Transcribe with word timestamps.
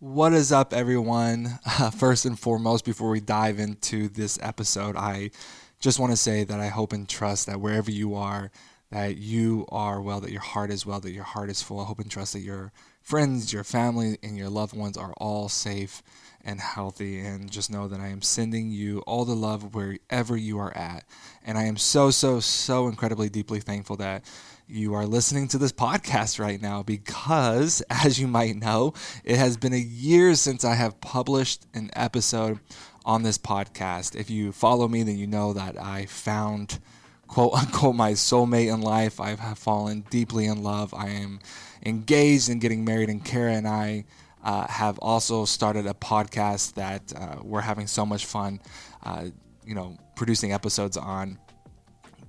What 0.00 0.32
is 0.32 0.52
up, 0.52 0.72
everyone? 0.72 1.58
Uh, 1.66 1.90
first 1.98 2.24
and 2.24 2.38
foremost, 2.38 2.84
before 2.84 3.10
we 3.10 3.18
dive 3.18 3.58
into 3.58 4.08
this 4.08 4.38
episode, 4.40 4.94
I 4.94 5.32
just 5.80 5.98
want 5.98 6.12
to 6.12 6.16
say 6.16 6.44
that 6.44 6.60
I 6.60 6.68
hope 6.68 6.92
and 6.92 7.08
trust 7.08 7.46
that 7.46 7.60
wherever 7.60 7.90
you 7.90 8.14
are, 8.14 8.52
that 8.92 9.16
you 9.16 9.66
are 9.70 10.00
well, 10.00 10.20
that 10.20 10.30
your 10.30 10.40
heart 10.40 10.70
is 10.70 10.86
well, 10.86 11.00
that 11.00 11.10
your 11.10 11.24
heart 11.24 11.50
is 11.50 11.62
full. 11.62 11.80
I 11.80 11.84
hope 11.84 11.98
and 11.98 12.08
trust 12.08 12.34
that 12.34 12.42
your 12.42 12.70
friends, 13.02 13.52
your 13.52 13.64
family, 13.64 14.18
and 14.22 14.38
your 14.38 14.50
loved 14.50 14.72
ones 14.72 14.96
are 14.96 15.14
all 15.16 15.48
safe 15.48 16.00
and 16.44 16.60
healthy. 16.60 17.18
And 17.18 17.50
just 17.50 17.68
know 17.68 17.88
that 17.88 17.98
I 17.98 18.06
am 18.06 18.22
sending 18.22 18.70
you 18.70 19.00
all 19.00 19.24
the 19.24 19.34
love 19.34 19.74
wherever 19.74 20.36
you 20.36 20.60
are 20.60 20.76
at. 20.76 21.06
And 21.44 21.58
I 21.58 21.64
am 21.64 21.76
so, 21.76 22.12
so, 22.12 22.38
so 22.38 22.86
incredibly 22.86 23.28
deeply 23.30 23.58
thankful 23.58 23.96
that 23.96 24.22
you 24.68 24.92
are 24.94 25.06
listening 25.06 25.48
to 25.48 25.58
this 25.58 25.72
podcast 25.72 26.38
right 26.38 26.60
now 26.60 26.82
because, 26.82 27.82
as 27.90 28.20
you 28.20 28.28
might 28.28 28.56
know, 28.56 28.92
it 29.24 29.36
has 29.36 29.56
been 29.56 29.72
a 29.72 29.78
year 29.78 30.34
since 30.34 30.64
I 30.64 30.74
have 30.74 31.00
published 31.00 31.66
an 31.72 31.90
episode 31.94 32.60
on 33.04 33.22
this 33.22 33.38
podcast. 33.38 34.14
If 34.14 34.28
you 34.28 34.52
follow 34.52 34.86
me, 34.86 35.02
then 35.02 35.16
you 35.16 35.26
know 35.26 35.54
that 35.54 35.80
I 35.80 36.04
found 36.06 36.80
quote 37.26 37.54
unquote 37.58 37.96
my 37.96 38.12
soulmate 38.12 38.72
in 38.72 38.82
life. 38.82 39.20
I 39.20 39.34
have 39.36 39.58
fallen 39.58 40.04
deeply 40.10 40.44
in 40.44 40.62
love. 40.62 40.92
I 40.92 41.08
am 41.08 41.40
engaged 41.84 42.50
and 42.50 42.60
getting 42.60 42.84
married, 42.84 43.08
and 43.08 43.24
Kara 43.24 43.52
and 43.52 43.66
I 43.66 44.04
uh, 44.44 44.66
have 44.66 44.98
also 44.98 45.46
started 45.46 45.86
a 45.86 45.94
podcast 45.94 46.74
that 46.74 47.12
uh, 47.16 47.36
we're 47.42 47.62
having 47.62 47.86
so 47.86 48.04
much 48.04 48.26
fun, 48.26 48.60
uh, 49.02 49.26
you 49.64 49.74
know, 49.74 49.96
producing 50.14 50.52
episodes 50.52 50.98
on. 50.98 51.38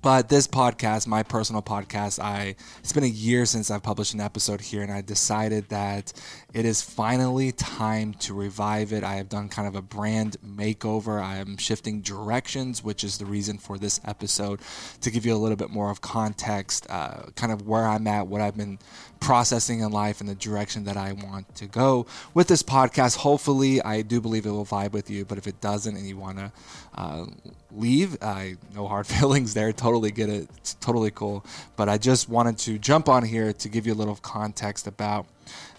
But 0.02 0.30
this 0.30 0.48
podcast, 0.48 1.08
my 1.08 1.24
personal 1.24 1.62
podcast, 1.62 2.24
I 2.24 2.56
it's 2.80 2.94
been 2.94 3.04
a 3.04 3.08
year 3.08 3.46
since 3.46 3.70
I've 3.70 3.84
published 3.84 4.14
an 4.14 4.22
episode 4.22 4.62
here, 4.62 4.82
and 4.82 4.92
I 4.92 5.02
decided 5.02 5.68
that 5.70 6.14
it 6.54 6.64
is 6.64 6.82
finally 6.82 7.52
time 7.52 8.14
to 8.16 8.34
revive 8.34 8.94
it. 8.94 9.04
I 9.04 9.16
have 9.16 9.28
done 9.28 9.50
kind 9.50 9.68
of 9.68 9.76
a 9.76 9.82
brand 9.82 10.38
makeover. 10.42 11.22
I 11.22 11.38
am 11.38 11.58
shifting 11.58 12.00
directions, 12.00 12.82
which 12.82 13.04
is 13.04 13.18
the 13.18 13.26
reason 13.26 13.58
for 13.58 13.78
this 13.78 14.00
episode 14.06 14.62
to 15.02 15.12
give 15.12 15.26
you 15.26 15.36
a 15.36 15.38
little 15.38 15.58
bit 15.58 15.70
more 15.70 15.92
of 15.92 16.00
context, 16.00 16.88
uh, 16.90 17.24
kind 17.36 17.52
of 17.52 17.68
where 17.68 17.86
I'm 17.86 18.08
at, 18.08 18.28
what 18.28 18.40
I've 18.40 18.56
been 18.56 18.80
processing 19.20 19.82
in 19.82 19.92
life, 19.92 20.20
and 20.20 20.30
the 20.30 20.36
direction 20.36 20.86
that 20.86 20.98
I 20.98 21.14
want 21.14 21.56
to 21.56 21.66
go 21.66 22.06
with 22.34 22.48
this 22.48 22.64
podcast. 22.64 23.18
Hopefully, 23.18 23.82
I 23.82 24.02
do 24.02 24.22
believe 24.22 24.46
it 24.46 24.52
will 24.52 24.66
vibe 24.66 24.92
with 24.92 25.10
you, 25.10 25.26
but 25.26 25.38
if 25.38 25.48
it 25.48 25.62
doesn't 25.62 25.96
and 25.96 26.08
you 26.08 26.18
want 26.18 26.38
to 26.38 26.52
uh, 26.96 27.26
leave, 27.72 28.18
I 28.22 28.56
no 28.74 28.88
hard 28.88 29.08
feelings 29.16 29.54
there. 29.54 29.72
Totally 29.72 30.12
get 30.12 30.30
it. 30.30 30.50
It's 30.58 30.76
totally 30.76 31.12
cool. 31.12 31.46
But 31.76 31.90
I 31.90 31.98
just 31.98 32.30
wanted 32.30 32.58
to 32.60 32.78
jump 32.78 33.10
on 33.10 33.24
here 33.24 33.54
to 33.54 33.70
give 33.70 33.86
you 33.86 33.94
a 33.94 33.96
little 33.96 34.18
context 34.18 34.88
about 34.88 35.26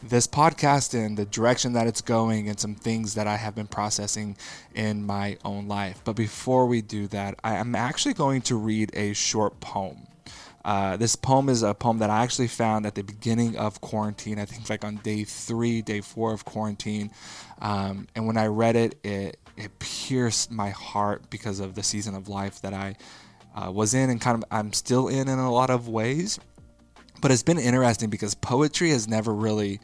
this 0.02 0.26
podcast 0.26 0.94
and 0.94 1.16
the 1.16 1.24
direction 1.24 1.72
that 1.74 1.86
it's 1.86 2.00
going 2.00 2.48
and 2.48 2.58
some 2.58 2.74
things 2.74 3.14
that 3.14 3.26
I 3.26 3.36
have 3.36 3.54
been 3.54 3.66
processing 3.66 4.36
in 4.74 5.04
my 5.04 5.36
own 5.44 5.68
life. 5.68 6.00
But 6.04 6.16
before 6.16 6.66
we 6.66 6.80
do 6.82 7.06
that, 7.08 7.38
I 7.44 7.56
am 7.56 7.74
actually 7.74 8.14
going 8.14 8.42
to 8.42 8.56
read 8.56 8.90
a 8.94 9.12
short 9.12 9.60
poem. 9.60 10.06
Uh, 10.64 10.96
this 10.96 11.16
poem 11.16 11.48
is 11.48 11.62
a 11.62 11.74
poem 11.74 11.98
that 11.98 12.10
I 12.10 12.22
actually 12.22 12.48
found 12.48 12.84
at 12.86 12.94
the 12.94 13.02
beginning 13.02 13.56
of 13.56 13.80
quarantine. 13.80 14.38
I 14.38 14.44
think 14.44 14.68
like 14.68 14.84
on 14.84 14.96
day 14.96 15.24
three, 15.24 15.82
day 15.82 16.00
four 16.00 16.32
of 16.32 16.44
quarantine. 16.44 17.10
Um, 17.60 18.08
and 18.14 18.26
when 18.26 18.36
I 18.36 18.46
read 18.46 18.76
it, 18.76 18.98
it 19.02 19.38
it 19.56 19.78
pierced 19.78 20.50
my 20.50 20.70
heart 20.70 21.28
because 21.30 21.60
of 21.60 21.74
the 21.74 21.82
season 21.82 22.14
of 22.14 22.28
life 22.28 22.60
that 22.62 22.72
I 22.74 22.96
uh, 23.54 23.70
was 23.70 23.94
in 23.94 24.10
and 24.10 24.20
kind 24.20 24.42
of 24.42 24.44
I'm 24.50 24.72
still 24.72 25.08
in 25.08 25.28
in 25.28 25.38
a 25.38 25.52
lot 25.52 25.70
of 25.70 25.88
ways. 25.88 26.38
But 27.20 27.30
it's 27.30 27.42
been 27.42 27.58
interesting 27.58 28.08
because 28.08 28.34
poetry 28.34 28.90
has 28.90 29.06
never 29.06 29.34
really 29.34 29.80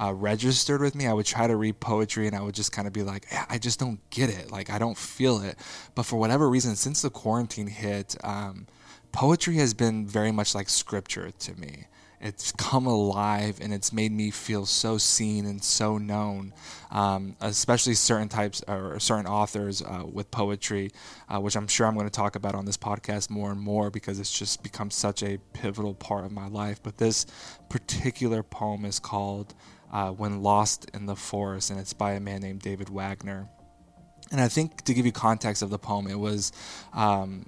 uh, 0.00 0.12
registered 0.14 0.80
with 0.80 0.94
me. 0.94 1.06
I 1.06 1.12
would 1.12 1.26
try 1.26 1.46
to 1.46 1.56
read 1.56 1.80
poetry 1.80 2.26
and 2.26 2.36
I 2.36 2.40
would 2.40 2.54
just 2.54 2.72
kind 2.72 2.86
of 2.86 2.92
be 2.92 3.02
like, 3.02 3.26
I 3.48 3.58
just 3.58 3.78
don't 3.78 3.98
get 4.10 4.30
it. 4.30 4.50
Like, 4.50 4.70
I 4.70 4.78
don't 4.78 4.96
feel 4.96 5.40
it. 5.42 5.58
But 5.94 6.04
for 6.04 6.16
whatever 6.16 6.48
reason, 6.48 6.76
since 6.76 7.02
the 7.02 7.10
quarantine 7.10 7.66
hit, 7.68 8.16
um, 8.24 8.66
poetry 9.12 9.56
has 9.56 9.74
been 9.74 10.06
very 10.06 10.32
much 10.32 10.54
like 10.54 10.68
scripture 10.68 11.30
to 11.30 11.58
me 11.58 11.86
it's 12.20 12.52
come 12.52 12.86
alive 12.86 13.58
and 13.60 13.72
it's 13.72 13.92
made 13.92 14.12
me 14.12 14.30
feel 14.30 14.66
so 14.66 14.98
seen 14.98 15.46
and 15.46 15.62
so 15.62 15.98
known, 15.98 16.52
um, 16.90 17.36
especially 17.40 17.94
certain 17.94 18.28
types 18.28 18.62
or 18.66 18.98
certain 18.98 19.26
authors 19.26 19.82
uh, 19.82 20.02
with 20.04 20.30
poetry, 20.30 20.90
uh, 21.28 21.38
which 21.40 21.56
I'm 21.56 21.68
sure 21.68 21.86
I'm 21.86 21.94
going 21.94 22.06
to 22.06 22.10
talk 22.10 22.34
about 22.34 22.54
on 22.54 22.64
this 22.64 22.76
podcast 22.76 23.30
more 23.30 23.50
and 23.52 23.60
more 23.60 23.90
because 23.90 24.18
it's 24.18 24.36
just 24.36 24.62
become 24.62 24.90
such 24.90 25.22
a 25.22 25.38
pivotal 25.52 25.94
part 25.94 26.24
of 26.24 26.32
my 26.32 26.48
life. 26.48 26.82
But 26.82 26.98
this 26.98 27.26
particular 27.68 28.42
poem 28.42 28.84
is 28.84 28.98
called 28.98 29.54
uh, 29.92 30.10
When 30.10 30.42
Lost 30.42 30.90
in 30.94 31.06
the 31.06 31.16
Forest, 31.16 31.70
and 31.70 31.78
it's 31.78 31.92
by 31.92 32.12
a 32.12 32.20
man 32.20 32.40
named 32.40 32.62
David 32.62 32.88
Wagoner. 32.88 33.48
And 34.30 34.40
I 34.40 34.48
think 34.48 34.82
to 34.82 34.94
give 34.94 35.06
you 35.06 35.12
context 35.12 35.62
of 35.62 35.70
the 35.70 35.78
poem, 35.78 36.06
it 36.06 36.18
was 36.18 36.52
um, 36.92 37.46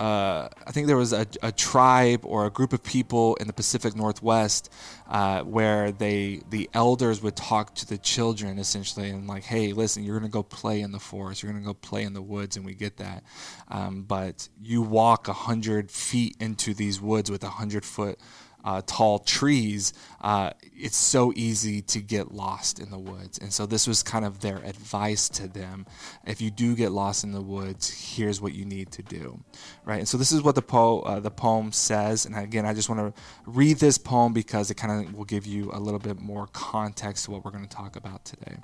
uh, 0.00 0.48
I 0.66 0.72
think 0.72 0.86
there 0.86 0.96
was 0.96 1.12
a, 1.12 1.26
a, 1.42 1.52
tribe 1.52 2.24
or 2.24 2.46
a 2.46 2.50
group 2.50 2.72
of 2.72 2.82
people 2.82 3.34
in 3.34 3.46
the 3.46 3.52
Pacific 3.52 3.94
Northwest 3.94 4.72
uh, 5.10 5.42
where 5.42 5.92
they 5.92 6.40
the 6.48 6.70
elders 6.72 7.22
would 7.22 7.36
talk 7.36 7.74
to 7.74 7.86
the 7.86 7.98
children 7.98 8.58
essentially 8.58 9.10
and 9.10 9.26
like, 9.26 9.44
hey, 9.44 9.74
listen, 9.74 10.02
you're 10.02 10.18
gonna 10.18 10.30
go 10.30 10.42
play 10.42 10.80
in 10.80 10.90
the 10.90 10.98
forest, 10.98 11.42
you're 11.42 11.52
gonna 11.52 11.62
go 11.62 11.74
play 11.74 12.04
in 12.04 12.14
the 12.14 12.22
woods, 12.22 12.56
and 12.56 12.64
we 12.64 12.74
get 12.74 12.96
that, 12.96 13.24
um, 13.68 14.04
but 14.04 14.48
you 14.58 14.80
walk 14.80 15.28
a 15.28 15.34
hundred 15.34 15.90
feet 15.90 16.34
into 16.40 16.72
these 16.72 16.98
woods 16.98 17.30
with 17.30 17.44
a 17.44 17.50
hundred 17.50 17.84
foot 17.84 18.18
uh, 18.64 18.82
tall 18.86 19.18
trees, 19.18 19.92
uh, 20.20 20.50
it's 20.76 20.96
so 20.96 21.32
easy 21.34 21.80
to 21.82 22.00
get 22.00 22.32
lost 22.32 22.78
in 22.78 22.90
the 22.90 22.98
woods. 22.98 23.38
And 23.38 23.52
so 23.52 23.66
this 23.66 23.86
was 23.86 24.02
kind 24.02 24.24
of 24.24 24.40
their 24.40 24.58
advice 24.58 25.28
to 25.30 25.48
them. 25.48 25.86
If 26.26 26.40
you 26.40 26.50
do 26.50 26.74
get 26.74 26.92
lost 26.92 27.24
in 27.24 27.32
the 27.32 27.40
woods, 27.40 27.90
here's 27.90 28.40
what 28.40 28.52
you 28.54 28.64
need 28.64 28.90
to 28.92 29.02
do, 29.02 29.40
right? 29.84 29.98
And 29.98 30.08
so 30.08 30.18
this 30.18 30.32
is 30.32 30.42
what 30.42 30.54
the 30.54 30.62
po- 30.62 31.00
uh, 31.00 31.20
the 31.20 31.30
poem 31.30 31.72
says. 31.72 32.26
And 32.26 32.36
again, 32.36 32.66
I 32.66 32.74
just 32.74 32.88
want 32.88 33.14
to 33.14 33.22
read 33.46 33.78
this 33.78 33.98
poem 33.98 34.32
because 34.32 34.70
it 34.70 34.74
kind 34.74 35.06
of 35.06 35.14
will 35.14 35.24
give 35.24 35.46
you 35.46 35.70
a 35.72 35.80
little 35.80 36.00
bit 36.00 36.20
more 36.20 36.46
context 36.48 37.24
to 37.26 37.30
what 37.30 37.44
we're 37.44 37.50
going 37.50 37.66
to 37.66 37.76
talk 37.76 37.96
about 37.96 38.24
today. 38.24 38.56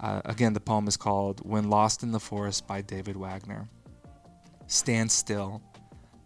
Uh, 0.00 0.20
again, 0.24 0.52
the 0.52 0.60
poem 0.60 0.88
is 0.88 0.96
called 0.96 1.40
"When 1.48 1.70
Lost 1.70 2.02
in 2.02 2.12
the 2.12 2.20
Forest" 2.20 2.66
by 2.66 2.82
David 2.82 3.16
Wagoner. 3.16 3.68
Stand 4.66 5.12
still 5.12 5.62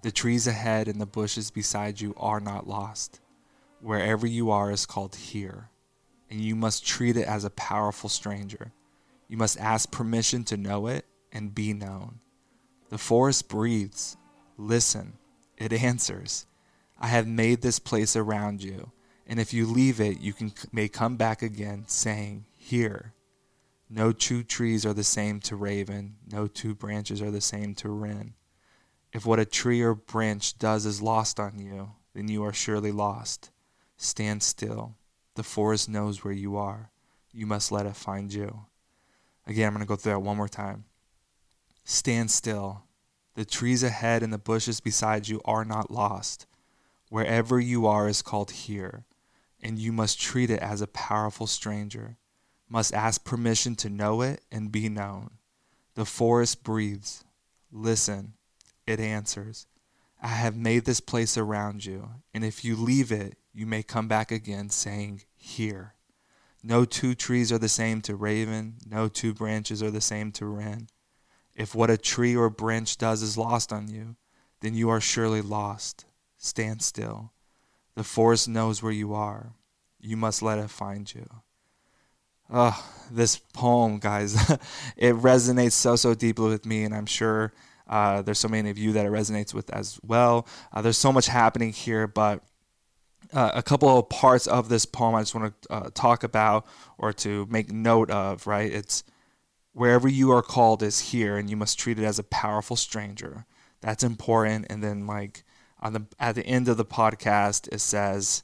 the 0.03 0.10
trees 0.10 0.47
ahead 0.47 0.88
and 0.88 1.00
the 1.00 1.06
bushes 1.06 1.50
beside 1.50 2.00
you 2.00 2.14
are 2.16 2.41
not 2.41 2.69
lost. 2.69 3.20
Wherever 3.81 4.26
you 4.26 4.50
are 4.50 4.70
is 4.70 4.86
called 4.86 5.14
here, 5.14 5.70
and 6.31 6.41
you 6.41 6.54
must 6.54 6.86
treat 6.86 7.16
it 7.16 7.26
as 7.26 7.44
a 7.44 7.50
powerful 7.50 8.08
stranger. 8.08 8.72
You 9.28 9.37
must 9.37 9.58
ask 9.58 9.91
permission 9.91 10.44
to 10.44 10.56
know 10.56 10.87
it 10.87 11.04
and 11.32 11.54
be 11.54 11.72
known. 11.72 12.20
The 12.88 12.98
forest 12.98 13.48
breathes. 13.48 14.16
Listen, 14.56 15.14
it 15.56 15.72
answers. 15.72 16.47
I 16.98 17.08
have 17.08 17.28
made 17.28 17.62
this 17.62 17.78
place 17.78 18.16
around 18.16 18.62
you, 18.62 18.91
and 19.26 19.38
if 19.38 19.53
you 19.53 19.66
leave 19.66 20.00
it, 20.00 20.20
you 20.20 20.32
can, 20.32 20.53
may 20.72 20.88
come 20.88 21.16
back 21.16 21.42
again, 21.42 21.84
saying, 21.87 22.47
Here. 22.56 23.12
No 23.91 24.12
two 24.12 24.42
trees 24.42 24.84
are 24.84 24.92
the 24.92 25.04
same 25.04 25.41
to 25.41 25.56
raven, 25.56 26.16
no 26.31 26.47
two 26.47 26.75
branches 26.75 27.22
are 27.22 27.31
the 27.31 27.41
same 27.41 27.75
to 27.76 27.88
wren. 27.88 28.34
If 29.12 29.24
what 29.24 29.38
a 29.38 29.44
tree 29.44 29.80
or 29.80 29.94
branch 29.94 30.58
does 30.58 30.84
is 30.84 31.00
lost 31.00 31.41
on 31.41 31.58
you, 31.58 31.92
then 32.14 32.28
you 32.28 32.44
are 32.44 32.52
surely 32.52 32.92
lost. 32.92 33.50
Stand 33.96 34.42
still. 34.42 34.96
The 35.34 35.42
forest 35.42 35.88
knows 35.88 36.22
where 36.22 36.32
you 36.32 36.56
are. 36.56 36.91
You 37.32 37.46
must 37.46 37.72
let 37.72 37.86
it 37.86 37.96
find 37.96 38.32
you. 38.32 38.66
Again, 39.46 39.69
I'm 39.69 39.74
going 39.74 39.84
to 39.84 39.88
go 39.88 39.96
through 39.96 40.12
that 40.12 40.20
one 40.20 40.36
more 40.36 40.48
time. 40.48 40.84
Stand 41.84 42.30
still. 42.30 42.82
The 43.34 43.44
trees 43.44 43.82
ahead 43.82 44.22
and 44.22 44.32
the 44.32 44.38
bushes 44.38 44.80
beside 44.80 45.28
you 45.28 45.40
are 45.44 45.64
not 45.64 45.90
lost. 45.90 46.46
Wherever 47.08 47.58
you 47.58 47.86
are 47.86 48.08
is 48.08 48.20
called 48.20 48.50
here, 48.50 49.04
and 49.62 49.78
you 49.78 49.92
must 49.92 50.20
treat 50.20 50.50
it 50.50 50.60
as 50.60 50.80
a 50.80 50.86
powerful 50.86 51.46
stranger, 51.46 52.19
must 52.69 52.93
ask 52.93 53.25
permission 53.25 53.75
to 53.76 53.88
know 53.88 54.20
it 54.20 54.43
and 54.52 54.70
be 54.70 54.88
known. 54.88 55.31
The 55.94 56.04
forest 56.04 56.62
breathes. 56.62 57.25
Listen 57.72 58.34
it 58.88 59.00
answers, 59.00 59.67
I 60.20 60.29
have 60.29 60.56
made 60.56 60.85
this 60.85 61.00
place 61.00 61.37
around 61.37 61.85
you, 61.85 62.08
and 62.35 62.44
if 62.44 62.64
you 62.64 62.75
leave 62.75 63.12
it, 63.12 63.37
you 63.52 63.67
may 63.67 63.82
come 63.82 64.08
back 64.08 64.32
again, 64.32 64.70
saying, 64.70 65.23
Here. 65.37 65.94
No 66.62 66.85
two 66.85 67.14
trees 67.14 67.52
are 67.52 67.58
the 67.58 67.69
same 67.69 68.00
to 68.02 68.17
raven, 68.17 68.76
no 68.85 69.08
two 69.08 69.32
branches 69.32 69.82
are 69.82 69.93
the 69.93 70.00
same 70.00 70.32
to 70.32 70.46
wren. 70.46 70.88
If 71.55 71.75
what 71.75 71.90
a 71.90 71.96
tree 71.96 72.37
or 72.37 72.50
branch 72.50 72.99
does 72.99 73.23
is 73.23 73.38
lost 73.38 73.73
on 73.73 73.88
you, 73.88 74.17
then 74.61 74.75
you 74.75 74.88
are 74.90 75.00
surely 75.00 75.40
lost. 75.40 76.05
Stand 76.37 76.82
still. 76.82 77.32
The 77.94 78.05
forest 78.05 78.49
knows 78.49 78.82
where 78.82 78.93
you 78.93 79.14
are. 79.14 79.55
You 80.00 80.17
must 80.17 80.43
let 80.43 80.58
it 80.58 80.70
find 80.70 81.12
you. 81.12 81.29
Oh, 82.50 82.85
this 83.11 83.37
poem, 83.37 83.99
guys, 83.99 84.35
it 84.96 85.14
resonates 85.14 85.73
so, 85.73 85.96
so 85.96 86.14
deeply 86.14 86.49
with 86.49 86.64
me, 86.64 86.85
and 86.85 86.94
I'm 86.94 87.06
sure 87.06 87.52
uh, 87.88 88.23
there's 88.23 88.38
so 88.38 88.49
many 88.49 88.70
of 88.70 88.79
you 88.79 88.93
that 88.93 89.06
it 89.06 89.12
resonates 89.12 89.55
with 89.55 89.70
as 89.70 89.99
well. 90.02 90.46
Uh, 90.73 90.82
there's 90.82 90.99
so 90.99 91.12
much 91.12 91.26
happening 91.26 91.73
here, 91.73 92.06
but 92.06 92.43
uh, 93.32 93.52
a 93.55 93.62
couple 93.62 93.99
of 93.99 94.08
parts 94.08 94.46
of 94.46 94.69
this 94.69 94.85
poem 94.85 95.14
I 95.14 95.20
just 95.20 95.35
want 95.35 95.62
to 95.62 95.73
uh, 95.73 95.90
talk 95.94 96.23
about 96.23 96.67
or 96.96 97.12
to 97.14 97.46
make 97.50 97.70
note 97.70 98.11
of, 98.11 98.46
right? 98.46 98.70
It's 98.70 99.05
wherever 99.73 100.08
you 100.08 100.31
are 100.32 100.43
called 100.43 100.82
is 100.82 100.99
here, 100.99 101.37
and 101.37 101.49
you 101.49 101.56
must 101.56 101.79
treat 101.79 101.99
it 101.99 102.05
as 102.05 102.19
a 102.19 102.25
powerful 102.25 102.76
stranger. 102.76 103.46
That's 103.81 104.02
important. 104.02 104.67
And 104.70 104.82
then, 104.82 105.06
like 105.06 105.44
on 105.81 105.93
the 105.93 106.06
at 106.19 106.35
the 106.35 106.46
end 106.46 106.69
of 106.69 106.76
the 106.76 106.85
podcast, 106.85 107.69
it 107.73 107.81
says, 107.81 108.43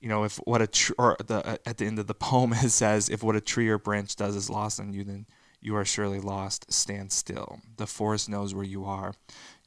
you 0.00 0.08
know, 0.08 0.24
if 0.24 0.36
what 0.38 0.62
a 0.62 0.66
tr- 0.66 0.92
or 0.98 1.16
the 1.24 1.46
uh, 1.46 1.56
at 1.64 1.78
the 1.78 1.86
end 1.86 1.98
of 1.98 2.06
the 2.06 2.14
poem 2.28 2.52
it 2.52 2.70
says, 2.70 3.08
if 3.08 3.22
what 3.22 3.36
a 3.36 3.40
tree 3.40 3.68
or 3.68 3.78
branch 3.78 4.16
does 4.16 4.36
is 4.36 4.50
lost 4.50 4.80
on 4.80 4.92
you, 4.92 5.04
then 5.04 5.26
you 5.64 5.74
are 5.76 5.84
surely 5.84 6.20
lost. 6.20 6.70
Stand 6.70 7.10
still. 7.10 7.58
The 7.78 7.86
forest 7.86 8.28
knows 8.28 8.54
where 8.54 8.64
you 8.64 8.84
are. 8.84 9.14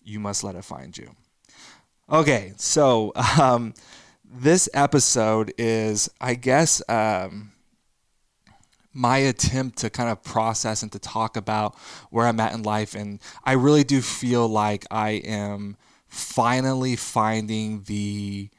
You 0.04 0.20
must 0.20 0.44
let 0.44 0.56
it 0.56 0.64
find 0.64 0.96
you. 0.96 1.16
Okay, 2.10 2.54
so 2.56 3.12
um, 3.42 3.74
this 4.24 4.70
episode 4.76 5.54
is, 5.58 6.08
I 6.22 6.36
guess, 6.36 6.84
um, 6.88 7.52
my 8.94 9.18
attempt 9.18 9.80
to 9.80 9.90
kind 9.90 10.10
of 10.10 10.24
process 10.24 10.84
and 10.84 10.92
to 10.92 11.00
talk 11.00 11.36
about 11.36 11.76
where 12.12 12.28
I'm 12.28 12.40
at 12.40 12.54
in 12.54 12.62
life. 12.62 12.94
And 12.94 13.20
I 13.44 13.54
really 13.54 13.84
do 13.84 14.02
feel 14.02 14.48
like 14.48 14.86
I 14.92 15.22
am 15.26 15.78
finally 16.08 16.96
finding 16.96 17.84
the 17.84 18.50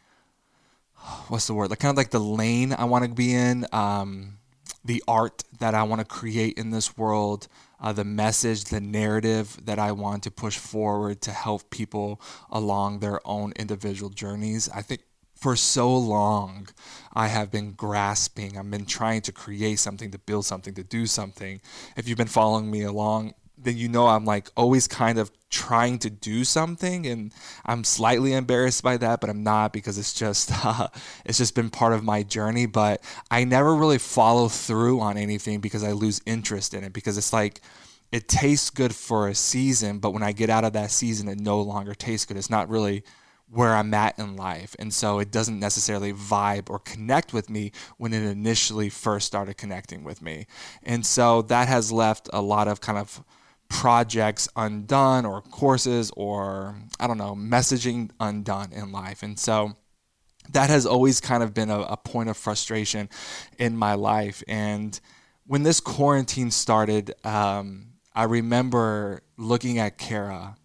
what's 1.28 1.46
the 1.46 1.54
word 1.54 1.70
like 1.70 1.78
kind 1.78 1.90
of 1.90 1.96
like 1.96 2.10
the 2.10 2.18
lane 2.18 2.74
I 2.76 2.84
want 2.84 3.04
to 3.04 3.10
be 3.10 3.32
in 3.32 3.64
um, 3.72 4.38
the 4.88 5.04
art 5.06 5.44
that 5.60 5.74
I 5.74 5.82
want 5.82 6.00
to 6.00 6.06
create 6.06 6.56
in 6.56 6.70
this 6.70 6.96
world 6.96 7.46
uh, 7.80 7.92
the 7.92 8.04
message 8.04 8.64
the 8.64 8.80
narrative 8.80 9.58
that 9.64 9.78
I 9.78 9.92
want 9.92 10.22
to 10.24 10.30
push 10.30 10.56
forward 10.56 11.20
to 11.22 11.30
help 11.30 11.70
people 11.70 12.20
along 12.50 12.98
their 12.98 13.20
own 13.26 13.52
individual 13.56 14.10
journeys 14.10 14.68
I 14.74 14.82
think 14.82 15.02
for 15.36 15.54
so 15.54 15.96
long 15.96 16.68
I 17.12 17.28
have 17.28 17.50
been 17.50 17.72
grasping, 17.72 18.58
I've 18.58 18.70
been 18.70 18.86
trying 18.86 19.22
to 19.22 19.32
create 19.32 19.78
something, 19.78 20.10
to 20.10 20.18
build 20.18 20.44
something, 20.46 20.74
to 20.74 20.82
do 20.82 21.06
something. 21.06 21.60
If 21.96 22.08
you've 22.08 22.18
been 22.18 22.26
following 22.26 22.70
me 22.70 22.82
along, 22.82 23.34
then 23.60 23.76
you 23.76 23.88
know 23.88 24.06
I'm 24.06 24.24
like 24.24 24.50
always 24.56 24.86
kind 24.86 25.18
of 25.18 25.30
trying 25.50 25.98
to 25.98 26.10
do 26.10 26.44
something 26.44 27.06
and 27.06 27.32
I'm 27.64 27.82
slightly 27.82 28.34
embarrassed 28.34 28.82
by 28.82 28.96
that 28.98 29.20
but 29.20 29.30
I'm 29.30 29.42
not 29.42 29.72
because 29.72 29.98
it's 29.98 30.14
just 30.14 30.50
uh, 30.64 30.88
it's 31.24 31.38
just 31.38 31.54
been 31.54 31.70
part 31.70 31.92
of 31.92 32.04
my 32.04 32.22
journey 32.22 32.66
but 32.66 33.02
I 33.30 33.44
never 33.44 33.74
really 33.74 33.98
follow 33.98 34.48
through 34.48 35.00
on 35.00 35.16
anything 35.16 35.60
because 35.60 35.82
I 35.82 35.92
lose 35.92 36.20
interest 36.26 36.74
in 36.74 36.84
it 36.84 36.92
because 36.92 37.16
it's 37.16 37.32
like 37.32 37.60
it 38.12 38.28
tastes 38.28 38.70
good 38.70 38.94
for 38.94 39.28
a 39.28 39.34
season 39.34 39.98
but 39.98 40.10
when 40.10 40.22
I 40.22 40.32
get 40.32 40.50
out 40.50 40.64
of 40.64 40.74
that 40.74 40.90
season 40.90 41.28
it 41.28 41.40
no 41.40 41.60
longer 41.60 41.94
tastes 41.94 42.26
good 42.26 42.36
it's 42.36 42.50
not 42.50 42.68
really 42.68 43.02
where 43.50 43.74
I'm 43.74 43.94
at 43.94 44.18
in 44.18 44.36
life. 44.36 44.76
And 44.78 44.92
so 44.92 45.18
it 45.18 45.30
doesn't 45.30 45.58
necessarily 45.58 46.12
vibe 46.12 46.68
or 46.68 46.78
connect 46.78 47.32
with 47.32 47.48
me 47.48 47.72
when 47.96 48.12
it 48.12 48.22
initially 48.22 48.90
first 48.90 49.26
started 49.26 49.56
connecting 49.56 50.04
with 50.04 50.20
me. 50.20 50.46
And 50.82 51.04
so 51.04 51.42
that 51.42 51.68
has 51.68 51.90
left 51.90 52.28
a 52.32 52.42
lot 52.42 52.68
of 52.68 52.80
kind 52.80 52.98
of 52.98 53.24
projects 53.68 54.48
undone 54.56 55.24
or 55.24 55.42
courses 55.42 56.10
or 56.16 56.76
I 56.98 57.06
don't 57.06 57.18
know, 57.18 57.34
messaging 57.34 58.10
undone 58.18 58.72
in 58.72 58.92
life. 58.92 59.22
And 59.22 59.38
so 59.38 59.76
that 60.50 60.70
has 60.70 60.86
always 60.86 61.20
kind 61.20 61.42
of 61.42 61.54
been 61.54 61.70
a, 61.70 61.80
a 61.80 61.96
point 61.96 62.28
of 62.28 62.36
frustration 62.36 63.08
in 63.58 63.76
my 63.76 63.94
life. 63.94 64.42
And 64.48 64.98
when 65.46 65.62
this 65.62 65.80
quarantine 65.80 66.50
started, 66.50 67.14
um, 67.24 67.94
I 68.14 68.24
remember 68.24 69.22
looking 69.36 69.78
at 69.78 69.98
Kara 69.98 70.56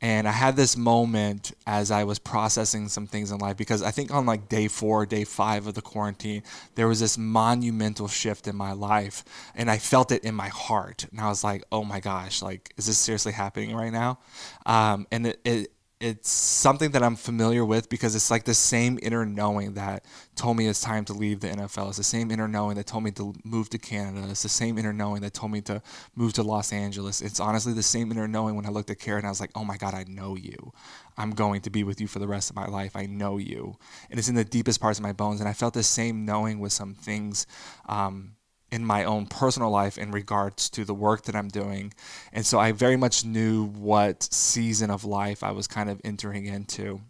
and 0.00 0.28
I 0.28 0.32
had 0.32 0.54
this 0.54 0.76
moment 0.76 1.52
as 1.66 1.90
I 1.90 2.04
was 2.04 2.20
processing 2.20 2.88
some 2.88 3.08
things 3.08 3.32
in 3.32 3.38
life 3.38 3.56
because 3.56 3.82
I 3.82 3.90
think 3.90 4.12
on 4.12 4.26
like 4.26 4.48
day 4.48 4.68
four, 4.68 5.04
day 5.06 5.24
five 5.24 5.66
of 5.66 5.74
the 5.74 5.82
quarantine, 5.82 6.44
there 6.76 6.86
was 6.86 7.00
this 7.00 7.18
monumental 7.18 8.06
shift 8.06 8.46
in 8.46 8.54
my 8.54 8.72
life. 8.72 9.24
And 9.56 9.68
I 9.68 9.78
felt 9.78 10.12
it 10.12 10.22
in 10.22 10.36
my 10.36 10.48
heart. 10.48 11.06
And 11.10 11.20
I 11.20 11.28
was 11.28 11.42
like, 11.42 11.64
oh 11.72 11.82
my 11.82 11.98
gosh, 11.98 12.42
like, 12.42 12.72
is 12.76 12.86
this 12.86 12.96
seriously 12.96 13.32
happening 13.32 13.74
right 13.74 13.92
now? 13.92 14.20
Um, 14.66 15.08
and 15.10 15.26
it, 15.26 15.40
it, 15.44 15.72
it's 16.00 16.30
something 16.30 16.92
that 16.92 17.02
I'm 17.02 17.16
familiar 17.16 17.64
with 17.64 17.88
because 17.88 18.14
it's 18.14 18.30
like 18.30 18.44
the 18.44 18.54
same 18.54 19.00
inner 19.02 19.26
knowing 19.26 19.74
that 19.74 20.04
told 20.36 20.56
me 20.56 20.68
it's 20.68 20.80
time 20.80 21.04
to 21.06 21.12
leave 21.12 21.40
the 21.40 21.48
NFL. 21.48 21.88
It's 21.88 21.96
the 21.96 22.04
same 22.04 22.30
inner 22.30 22.46
knowing 22.46 22.76
that 22.76 22.86
told 22.86 23.02
me 23.02 23.10
to 23.12 23.34
move 23.44 23.68
to 23.70 23.78
Canada. 23.78 24.24
It's 24.30 24.44
the 24.44 24.48
same 24.48 24.78
inner 24.78 24.92
knowing 24.92 25.22
that 25.22 25.34
told 25.34 25.50
me 25.50 25.60
to 25.62 25.82
move 26.14 26.34
to 26.34 26.44
Los 26.44 26.72
Angeles. 26.72 27.20
It's 27.20 27.40
honestly 27.40 27.72
the 27.72 27.82
same 27.82 28.12
inner 28.12 28.28
knowing 28.28 28.54
when 28.54 28.64
I 28.64 28.68
looked 28.68 28.90
at 28.90 29.00
Kara 29.00 29.24
I 29.24 29.28
was 29.28 29.40
like, 29.40 29.50
oh 29.56 29.64
my 29.64 29.76
God, 29.76 29.94
I 29.94 30.04
know 30.04 30.36
you. 30.36 30.72
I'm 31.16 31.32
going 31.32 31.62
to 31.62 31.70
be 31.70 31.82
with 31.82 32.00
you 32.00 32.06
for 32.06 32.20
the 32.20 32.28
rest 32.28 32.48
of 32.48 32.54
my 32.54 32.66
life. 32.66 32.94
I 32.94 33.06
know 33.06 33.38
you. 33.38 33.76
And 34.08 34.20
it's 34.20 34.28
in 34.28 34.36
the 34.36 34.44
deepest 34.44 34.80
parts 34.80 35.00
of 35.00 35.02
my 35.02 35.12
bones. 35.12 35.40
And 35.40 35.48
I 35.48 35.52
felt 35.52 35.74
the 35.74 35.82
same 35.82 36.24
knowing 36.24 36.60
with 36.60 36.72
some 36.72 36.94
things. 36.94 37.44
Um, 37.88 38.36
in 38.70 38.84
my 38.84 39.04
own 39.04 39.26
personal 39.26 39.70
life 39.70 39.96
in 39.96 40.10
regards 40.10 40.68
to 40.70 40.84
the 40.84 40.94
work 40.94 41.22
that 41.22 41.34
I'm 41.34 41.48
doing. 41.48 41.92
And 42.32 42.44
so 42.44 42.58
I 42.58 42.72
very 42.72 42.96
much 42.96 43.24
knew 43.24 43.66
what 43.66 44.22
season 44.22 44.90
of 44.90 45.04
life 45.04 45.42
I 45.42 45.52
was 45.52 45.66
kind 45.66 45.88
of 45.88 46.00
entering 46.04 46.46
into. 46.46 47.00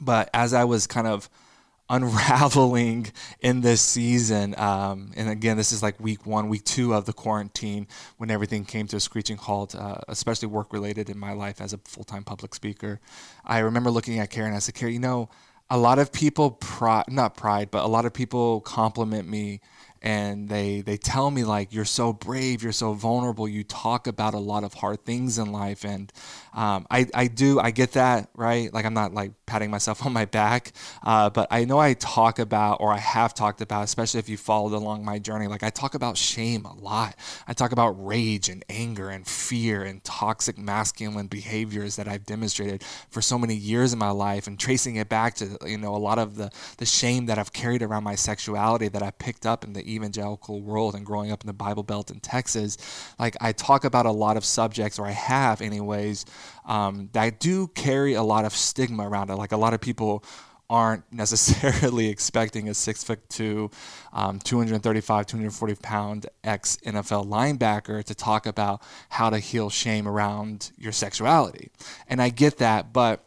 But 0.00 0.30
as 0.32 0.54
I 0.54 0.64
was 0.64 0.86
kind 0.86 1.06
of 1.06 1.28
unraveling 1.90 3.10
in 3.40 3.62
this 3.62 3.80
season, 3.80 4.54
um, 4.58 5.10
and 5.16 5.28
again, 5.28 5.56
this 5.56 5.72
is 5.72 5.82
like 5.82 5.98
week 5.98 6.26
one, 6.26 6.48
week 6.48 6.64
two 6.64 6.92
of 6.92 7.06
the 7.06 7.14
quarantine 7.14 7.88
when 8.18 8.30
everything 8.30 8.64
came 8.64 8.86
to 8.88 8.96
a 8.96 9.00
screeching 9.00 9.38
halt, 9.38 9.74
uh, 9.74 9.96
especially 10.06 10.48
work 10.48 10.72
related 10.72 11.08
in 11.08 11.18
my 11.18 11.32
life 11.32 11.60
as 11.60 11.72
a 11.72 11.78
full 11.78 12.04
time 12.04 12.22
public 12.22 12.54
speaker. 12.54 13.00
I 13.44 13.60
remember 13.60 13.90
looking 13.90 14.18
at 14.18 14.30
Kara, 14.30 14.54
I 14.54 14.58
said, 14.58 14.74
Kara, 14.74 14.92
you 14.92 14.98
know, 14.98 15.30
a 15.70 15.78
lot 15.78 15.98
of 15.98 16.12
people, 16.12 16.52
pride, 16.52 17.06
not 17.08 17.36
pride, 17.36 17.70
but 17.70 17.84
a 17.84 17.88
lot 17.88 18.04
of 18.04 18.14
people 18.14 18.60
compliment 18.60 19.28
me 19.28 19.60
and 20.02 20.48
they 20.48 20.80
they 20.80 20.96
tell 20.96 21.30
me 21.30 21.44
like 21.44 21.72
you're 21.72 21.84
so 21.84 22.12
brave 22.12 22.62
you're 22.62 22.72
so 22.72 22.92
vulnerable 22.92 23.48
you 23.48 23.64
talk 23.64 24.06
about 24.06 24.34
a 24.34 24.38
lot 24.38 24.64
of 24.64 24.74
hard 24.74 25.04
things 25.04 25.38
in 25.38 25.50
life 25.50 25.84
and 25.84 26.12
um, 26.54 26.86
I, 26.90 27.06
I 27.14 27.26
do 27.26 27.60
i 27.60 27.70
get 27.70 27.92
that 27.92 28.30
right? 28.34 28.72
Like 28.72 28.84
i'm 28.84 28.94
not 28.94 29.14
like 29.14 29.32
patting 29.46 29.70
myself 29.70 30.04
on 30.06 30.12
my 30.12 30.24
back. 30.24 30.72
Uh, 31.02 31.30
but 31.30 31.48
i 31.50 31.64
know 31.64 31.78
i 31.78 31.94
talk 31.94 32.38
about 32.38 32.78
or 32.80 32.92
i 32.92 32.98
have 32.98 33.34
talked 33.34 33.60
about 33.60 33.84
especially 33.84 34.20
if 34.20 34.28
you 34.28 34.36
followed 34.36 34.72
along 34.72 35.04
my 35.04 35.18
journey 35.18 35.46
like 35.46 35.62
i 35.62 35.70
talk 35.70 35.94
about 35.94 36.16
shame 36.16 36.64
a 36.64 36.74
lot. 36.74 37.16
I 37.46 37.52
talk 37.52 37.72
about 37.72 37.90
rage 38.04 38.48
and 38.48 38.64
anger 38.68 39.10
and 39.10 39.26
fear 39.26 39.82
and 39.82 40.02
toxic 40.04 40.58
masculine 40.58 41.26
behaviors 41.26 41.96
that 41.96 42.08
i've 42.08 42.26
demonstrated 42.26 42.84
for 43.10 43.20
so 43.20 43.38
many 43.38 43.54
years 43.54 43.92
in 43.92 43.98
my 43.98 44.10
life 44.10 44.46
and 44.46 44.58
tracing 44.58 44.96
it 44.96 45.08
back 45.08 45.34
to 45.36 45.58
you 45.66 45.78
know 45.78 45.94
a 45.94 45.98
lot 45.98 46.18
of 46.18 46.36
the 46.36 46.50
the 46.78 46.86
shame 46.86 47.26
that 47.26 47.38
i've 47.38 47.52
carried 47.52 47.82
around 47.82 48.04
my 48.04 48.14
sexuality 48.14 48.88
that 48.88 49.02
i 49.02 49.10
picked 49.10 49.46
up 49.46 49.64
in 49.64 49.72
the 49.72 49.88
evangelical 49.92 50.60
world 50.60 50.94
and 50.94 51.04
growing 51.04 51.32
up 51.32 51.42
in 51.42 51.46
the 51.46 51.52
Bible 51.52 51.82
Belt 51.82 52.10
in 52.10 52.20
Texas, 52.20 52.76
like 53.18 53.36
I 53.40 53.52
talk 53.52 53.84
about 53.84 54.06
a 54.06 54.12
lot 54.12 54.36
of 54.36 54.44
subjects, 54.44 54.98
or 54.98 55.06
I 55.06 55.10
have, 55.10 55.60
anyways, 55.60 56.24
um, 56.64 57.08
that 57.12 57.40
do 57.40 57.68
carry 57.68 58.14
a 58.14 58.22
lot 58.22 58.44
of 58.44 58.52
stigma 58.52 59.08
around 59.08 59.30
it. 59.30 59.36
Like 59.36 59.52
a 59.52 59.56
lot 59.56 59.74
of 59.74 59.80
people 59.80 60.24
aren't 60.70 61.04
necessarily 61.12 62.08
expecting 62.08 62.68
a 62.68 62.74
six 62.74 63.02
foot 63.02 63.28
two, 63.28 63.70
um, 64.12 64.38
235, 64.38 65.26
240 65.26 65.74
pound 65.76 66.26
ex 66.44 66.76
NFL 66.84 67.26
linebacker 67.26 68.04
to 68.04 68.14
talk 68.14 68.46
about 68.46 68.82
how 69.08 69.30
to 69.30 69.38
heal 69.38 69.70
shame 69.70 70.06
around 70.06 70.72
your 70.76 70.92
sexuality. 70.92 71.70
And 72.08 72.20
I 72.20 72.28
get 72.28 72.58
that, 72.58 72.92
but 72.92 73.24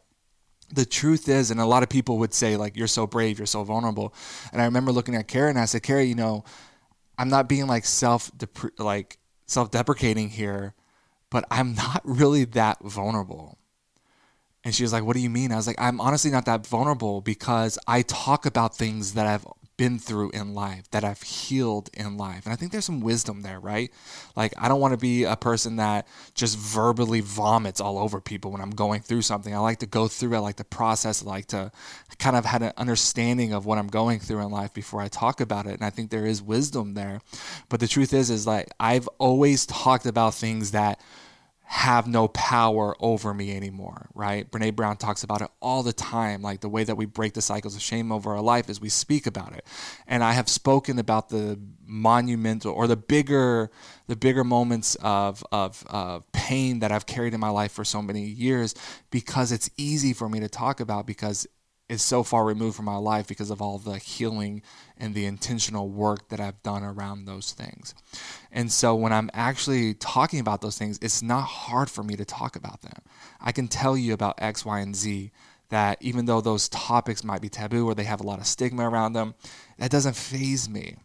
the 0.73 0.85
truth 0.85 1.27
is, 1.27 1.51
and 1.51 1.59
a 1.59 1.65
lot 1.65 1.83
of 1.83 1.89
people 1.89 2.17
would 2.19 2.33
say, 2.33 2.55
like, 2.55 2.77
you're 2.77 2.87
so 2.87 3.05
brave, 3.05 3.37
you're 3.39 3.45
so 3.45 3.63
vulnerable. 3.63 4.13
And 4.53 4.61
I 4.61 4.65
remember 4.65 4.91
looking 4.91 5.15
at 5.15 5.27
Kara 5.27 5.49
and 5.49 5.59
I 5.59 5.65
said, 5.65 5.83
Kara, 5.83 6.03
you 6.03 6.15
know, 6.15 6.45
I'm 7.17 7.29
not 7.29 7.49
being 7.49 7.67
like 7.67 7.85
self 7.85 8.31
like 8.79 9.17
self 9.45 9.69
deprecating 9.69 10.29
here, 10.29 10.73
but 11.31 11.45
I'm 11.49 11.73
not 11.73 12.01
really 12.03 12.45
that 12.45 12.77
vulnerable. 12.83 13.57
And 14.63 14.75
she 14.75 14.83
was 14.83 14.93
like, 14.93 15.03
What 15.03 15.15
do 15.15 15.21
you 15.21 15.29
mean? 15.29 15.51
I 15.51 15.55
was 15.55 15.65
like, 15.65 15.81
I'm 15.81 15.99
honestly 15.99 16.29
not 16.29 16.45
that 16.45 16.67
vulnerable 16.67 17.21
because 17.21 17.79
I 17.87 18.03
talk 18.03 18.45
about 18.45 18.77
things 18.77 19.15
that 19.15 19.25
I've 19.25 19.45
been 19.81 19.97
through 19.97 20.29
in 20.29 20.53
life, 20.53 20.87
that 20.91 21.03
I've 21.03 21.23
healed 21.23 21.89
in 21.95 22.15
life. 22.15 22.45
And 22.45 22.53
I 22.53 22.55
think 22.55 22.71
there's 22.71 22.85
some 22.85 23.01
wisdom 23.01 23.41
there, 23.41 23.59
right? 23.59 23.91
Like, 24.35 24.53
I 24.55 24.67
don't 24.67 24.79
want 24.79 24.91
to 24.91 24.97
be 24.97 25.23
a 25.23 25.35
person 25.35 25.77
that 25.77 26.07
just 26.35 26.55
verbally 26.55 27.21
vomits 27.21 27.81
all 27.81 27.97
over 27.97 28.21
people 28.21 28.51
when 28.51 28.61
I'm 28.61 28.69
going 28.69 29.01
through 29.01 29.23
something. 29.23 29.55
I 29.55 29.57
like 29.57 29.79
to 29.79 29.87
go 29.87 30.07
through, 30.07 30.35
I 30.35 30.37
like 30.37 30.57
to 30.57 30.63
process, 30.63 31.23
I 31.23 31.25
like 31.25 31.47
to 31.47 31.71
kind 32.19 32.35
of 32.35 32.45
have 32.45 32.61
an 32.61 32.73
understanding 32.77 33.53
of 33.53 33.65
what 33.65 33.79
I'm 33.79 33.87
going 33.87 34.19
through 34.19 34.41
in 34.41 34.51
life 34.51 34.71
before 34.71 35.01
I 35.01 35.07
talk 35.07 35.41
about 35.41 35.65
it. 35.65 35.73
And 35.73 35.83
I 35.83 35.89
think 35.89 36.11
there 36.11 36.27
is 36.27 36.43
wisdom 36.43 36.93
there. 36.93 37.19
But 37.67 37.79
the 37.79 37.87
truth 37.87 38.13
is, 38.13 38.29
is 38.29 38.45
like, 38.45 38.69
I've 38.79 39.07
always 39.17 39.65
talked 39.65 40.05
about 40.05 40.35
things 40.35 40.69
that 40.71 41.01
have 41.71 42.05
no 42.05 42.27
power 42.27 42.97
over 42.99 43.33
me 43.33 43.55
anymore, 43.55 44.09
right? 44.13 44.51
Brene 44.51 44.75
Brown 44.75 44.97
talks 44.97 45.23
about 45.23 45.41
it 45.41 45.47
all 45.61 45.83
the 45.83 45.93
time. 45.93 46.41
Like 46.41 46.59
the 46.59 46.67
way 46.67 46.83
that 46.83 46.97
we 46.97 47.05
break 47.05 47.31
the 47.31 47.41
cycles 47.41 47.77
of 47.77 47.81
shame 47.81 48.11
over 48.11 48.33
our 48.33 48.41
life 48.41 48.69
is 48.69 48.81
we 48.81 48.89
speak 48.89 49.25
about 49.25 49.53
it. 49.53 49.65
And 50.05 50.21
I 50.21 50.33
have 50.33 50.49
spoken 50.49 50.99
about 50.99 51.29
the 51.29 51.57
monumental 51.85 52.73
or 52.73 52.87
the 52.87 52.97
bigger, 52.97 53.71
the 54.07 54.17
bigger 54.17 54.43
moments 54.43 54.95
of, 54.95 55.45
of, 55.53 55.85
of 55.89 56.29
pain 56.33 56.79
that 56.79 56.91
I've 56.91 57.05
carried 57.05 57.33
in 57.33 57.39
my 57.39 57.49
life 57.49 57.71
for 57.71 57.85
so 57.85 58.01
many 58.01 58.25
years 58.25 58.75
because 59.09 59.53
it's 59.53 59.69
easy 59.77 60.11
for 60.11 60.27
me 60.27 60.41
to 60.41 60.49
talk 60.49 60.81
about 60.81 61.07
because 61.07 61.47
is 61.91 62.01
so 62.01 62.23
far 62.23 62.45
removed 62.45 62.77
from 62.77 62.85
my 62.85 62.95
life 62.95 63.27
because 63.27 63.51
of 63.51 63.61
all 63.61 63.77
the 63.77 63.97
healing 63.97 64.61
and 64.97 65.13
the 65.13 65.25
intentional 65.25 65.89
work 65.89 66.29
that 66.29 66.39
I've 66.39 66.63
done 66.63 66.83
around 66.83 67.25
those 67.25 67.51
things. 67.51 67.93
And 68.49 68.71
so 68.71 68.95
when 68.95 69.11
I'm 69.11 69.29
actually 69.33 69.95
talking 69.95 70.39
about 70.39 70.61
those 70.61 70.77
things, 70.77 70.97
it's 71.01 71.21
not 71.21 71.41
hard 71.41 71.89
for 71.89 72.01
me 72.01 72.15
to 72.15 72.23
talk 72.23 72.55
about 72.55 72.81
them. 72.81 73.01
I 73.41 73.51
can 73.51 73.67
tell 73.67 73.97
you 73.97 74.13
about 74.13 74.41
X, 74.41 74.63
Y, 74.63 74.79
and 74.79 74.95
Z 74.95 75.31
that 75.67 75.97
even 75.99 76.27
though 76.27 76.39
those 76.39 76.69
topics 76.69 77.25
might 77.25 77.41
be 77.41 77.49
taboo 77.49 77.85
or 77.85 77.93
they 77.93 78.05
have 78.05 78.21
a 78.21 78.25
lot 78.25 78.39
of 78.39 78.47
stigma 78.47 78.89
around 78.89 79.11
them, 79.11 79.35
that 79.77 79.91
doesn't 79.91 80.15
phase 80.15 80.69
me. 80.69 80.95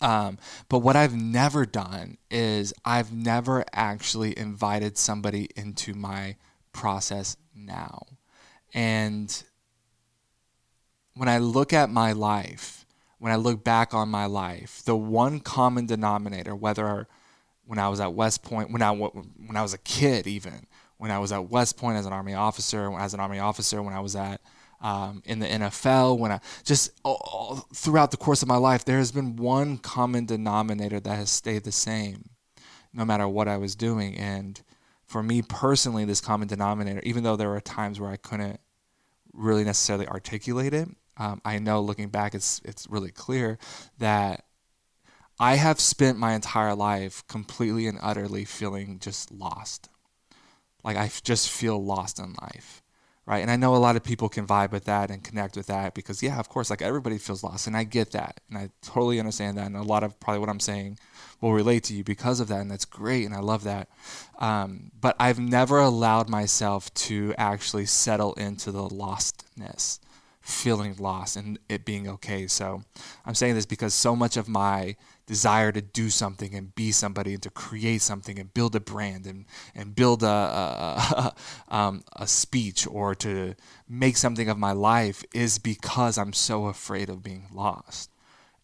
Um, 0.00 0.38
but 0.70 0.78
what 0.78 0.96
I've 0.96 1.14
never 1.14 1.66
done 1.66 2.16
is 2.30 2.72
I've 2.86 3.12
never 3.12 3.66
actually 3.74 4.38
invited 4.38 4.96
somebody 4.96 5.50
into 5.56 5.92
my 5.92 6.36
process 6.72 7.36
now. 7.54 8.06
And 8.72 9.44
when 11.20 11.28
I 11.28 11.36
look 11.36 11.74
at 11.74 11.90
my 11.90 12.12
life, 12.12 12.86
when 13.18 13.30
I 13.30 13.36
look 13.36 13.62
back 13.62 13.92
on 13.92 14.08
my 14.08 14.24
life, 14.24 14.80
the 14.86 14.96
one 14.96 15.38
common 15.38 15.84
denominator, 15.84 16.56
whether 16.56 17.08
when 17.66 17.78
I 17.78 17.90
was 17.90 18.00
at 18.00 18.14
West 18.14 18.42
Point, 18.42 18.72
when 18.72 18.80
I 18.80 18.90
when 18.90 19.54
I 19.54 19.60
was 19.60 19.74
a 19.74 19.78
kid, 19.78 20.26
even 20.26 20.66
when 20.96 21.10
I 21.10 21.18
was 21.18 21.30
at 21.30 21.50
West 21.50 21.76
Point 21.76 21.98
as 21.98 22.06
an 22.06 22.14
Army 22.14 22.32
officer, 22.32 22.90
as 22.98 23.12
an 23.12 23.20
Army 23.20 23.38
officer, 23.38 23.82
when 23.82 23.92
I 23.92 24.00
was 24.00 24.16
at 24.16 24.40
um, 24.80 25.22
in 25.26 25.40
the 25.40 25.46
NFL, 25.46 26.18
when 26.18 26.32
I 26.32 26.40
just 26.64 26.90
all, 27.04 27.66
throughout 27.74 28.12
the 28.12 28.16
course 28.16 28.40
of 28.40 28.48
my 28.48 28.56
life, 28.56 28.86
there 28.86 28.96
has 28.96 29.12
been 29.12 29.36
one 29.36 29.76
common 29.76 30.24
denominator 30.24 31.00
that 31.00 31.16
has 31.16 31.28
stayed 31.28 31.64
the 31.64 31.70
same, 31.72 32.30
no 32.94 33.04
matter 33.04 33.28
what 33.28 33.46
I 33.46 33.58
was 33.58 33.76
doing. 33.76 34.16
And 34.16 34.58
for 35.04 35.22
me 35.22 35.42
personally, 35.42 36.06
this 36.06 36.22
common 36.22 36.48
denominator, 36.48 37.02
even 37.04 37.24
though 37.24 37.36
there 37.36 37.50
were 37.50 37.60
times 37.60 38.00
where 38.00 38.10
I 38.10 38.16
couldn't 38.16 38.58
really 39.34 39.64
necessarily 39.64 40.08
articulate 40.08 40.72
it, 40.72 40.88
um, 41.20 41.40
I 41.44 41.58
know 41.58 41.80
looking 41.80 42.08
back, 42.08 42.34
it's 42.34 42.60
it's 42.64 42.88
really 42.90 43.12
clear 43.12 43.58
that 43.98 44.44
I 45.38 45.54
have 45.56 45.78
spent 45.78 46.18
my 46.18 46.34
entire 46.34 46.74
life 46.74 47.24
completely 47.28 47.86
and 47.86 47.98
utterly 48.02 48.44
feeling 48.44 48.98
just 48.98 49.30
lost. 49.30 49.88
Like 50.82 50.96
I 50.96 51.10
just 51.22 51.50
feel 51.50 51.82
lost 51.82 52.18
in 52.18 52.34
life 52.42 52.82
right? 53.30 53.42
And 53.42 53.50
I 53.50 53.54
know 53.54 53.76
a 53.76 53.78
lot 53.78 53.94
of 53.94 54.02
people 54.02 54.28
can 54.28 54.44
vibe 54.44 54.72
with 54.72 54.86
that 54.86 55.08
and 55.08 55.22
connect 55.22 55.56
with 55.56 55.68
that 55.68 55.94
because, 55.94 56.20
yeah, 56.20 56.40
of 56.40 56.48
course, 56.48 56.68
like 56.68 56.82
everybody 56.82 57.16
feels 57.16 57.44
lost, 57.44 57.68
and 57.68 57.76
I 57.76 57.84
get 57.84 58.10
that, 58.10 58.40
and 58.48 58.58
I 58.58 58.70
totally 58.82 59.20
understand 59.20 59.56
that, 59.56 59.66
and 59.66 59.76
a 59.76 59.82
lot 59.82 60.02
of 60.02 60.18
probably 60.18 60.40
what 60.40 60.48
I'm 60.48 60.58
saying 60.58 60.98
will 61.40 61.52
relate 61.52 61.84
to 61.84 61.94
you 61.94 62.02
because 62.02 62.40
of 62.40 62.48
that, 62.48 62.60
and 62.60 62.68
that's 62.68 62.84
great, 62.84 63.24
and 63.24 63.32
I 63.32 63.38
love 63.38 63.62
that. 63.62 63.88
Um, 64.40 64.90
but 65.00 65.14
I've 65.20 65.38
never 65.38 65.78
allowed 65.78 66.28
myself 66.28 66.92
to 66.94 67.32
actually 67.38 67.86
settle 67.86 68.34
into 68.34 68.72
the 68.72 68.88
lostness, 68.88 70.00
feeling 70.40 70.96
lost, 70.98 71.36
and 71.36 71.58
it 71.68 71.84
being 71.84 72.08
okay. 72.08 72.46
So 72.46 72.82
I'm 73.24 73.34
saying 73.34 73.54
this 73.54 73.66
because 73.66 73.94
so 73.94 74.16
much 74.16 74.36
of 74.36 74.48
my 74.48 74.96
desire 75.26 75.70
to 75.70 75.80
do 75.80 76.10
something 76.10 76.54
and 76.54 76.74
be 76.74 76.90
somebody 76.90 77.34
and 77.34 77.42
to 77.42 77.50
create 77.50 78.02
something 78.02 78.38
and 78.38 78.52
build 78.52 78.74
a 78.74 78.80
brand 78.80 79.26
and, 79.26 79.44
and 79.74 79.94
build 79.94 80.22
a, 80.22 80.26
a, 80.26 81.34
um, 81.68 82.02
a 82.16 82.26
speech 82.26 82.86
or 82.86 83.14
to 83.14 83.54
make 83.88 84.16
something 84.16 84.48
of 84.48 84.58
my 84.58 84.72
life 84.72 85.22
is 85.32 85.58
because 85.58 86.18
I'm 86.18 86.32
so 86.32 86.66
afraid 86.66 87.08
of 87.08 87.22
being 87.22 87.46
lost. 87.52 88.10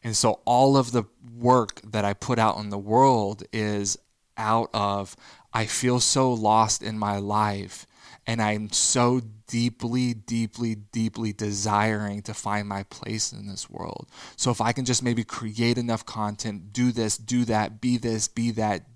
And 0.02 0.16
so 0.16 0.40
all 0.44 0.76
of 0.76 0.92
the 0.92 1.04
work 1.36 1.80
that 1.84 2.04
I 2.04 2.14
put 2.14 2.38
out 2.38 2.58
in 2.58 2.70
the 2.70 2.78
world 2.78 3.44
is 3.52 3.98
out 4.36 4.70
of 4.74 5.16
I 5.52 5.66
feel 5.66 6.00
so 6.00 6.32
lost 6.32 6.82
in 6.82 6.98
my 6.98 7.18
life 7.18 7.86
and 8.26 8.42
I'm 8.42 8.70
so 8.72 9.22
deeply, 9.46 10.14
deeply, 10.14 10.74
deeply 10.74 11.32
desiring 11.32 12.22
to 12.22 12.34
find 12.34 12.68
my 12.68 12.82
place 12.84 13.32
in 13.32 13.46
this 13.46 13.70
world. 13.70 14.08
So 14.36 14.50
if 14.50 14.60
I 14.60 14.72
can 14.72 14.84
just 14.84 15.02
maybe 15.02 15.24
create 15.24 15.78
enough 15.78 16.04
content, 16.04 16.72
do 16.72 16.92
this, 16.92 17.16
do 17.16 17.44
that, 17.46 17.80
be 17.80 17.96
this, 17.96 18.28
be 18.28 18.50
that, 18.52 18.86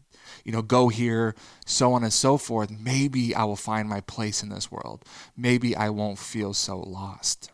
you 0.45 0.53
know, 0.53 0.63
go 0.63 0.89
here, 0.89 1.35
so 1.67 1.93
on 1.93 2.03
and 2.03 2.13
so 2.13 2.37
forth, 2.37 2.71
maybe 2.71 3.35
I 3.35 3.45
will 3.45 3.57
find 3.57 3.89
my 3.89 4.01
place 4.01 4.43
in 4.43 4.49
this 4.49 4.71
world. 4.71 5.05
Maybe 5.37 5.77
I 5.77 5.91
won't 5.91 6.19
feel 6.19 6.55
so 6.55 6.79
lost. 6.79 7.51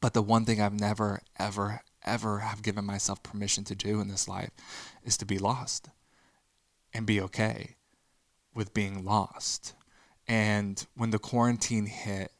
But 0.00 0.14
the 0.14 0.22
one 0.22 0.44
thing 0.44 0.60
I've 0.60 0.78
never, 0.78 1.20
ever, 1.38 1.80
ever 2.04 2.40
have 2.40 2.62
given 2.62 2.84
myself 2.84 3.22
permission 3.22 3.64
to 3.64 3.74
do 3.74 4.00
in 4.00 4.08
this 4.08 4.26
life 4.26 4.50
is 5.04 5.16
to 5.18 5.24
be 5.24 5.38
lost 5.38 5.88
and 6.92 7.06
be 7.06 7.20
okay 7.20 7.76
with 8.54 8.74
being 8.74 9.04
lost 9.04 9.74
and 10.32 10.86
when 10.96 11.10
the 11.10 11.18
quarantine 11.18 11.84
hit, 11.84 12.32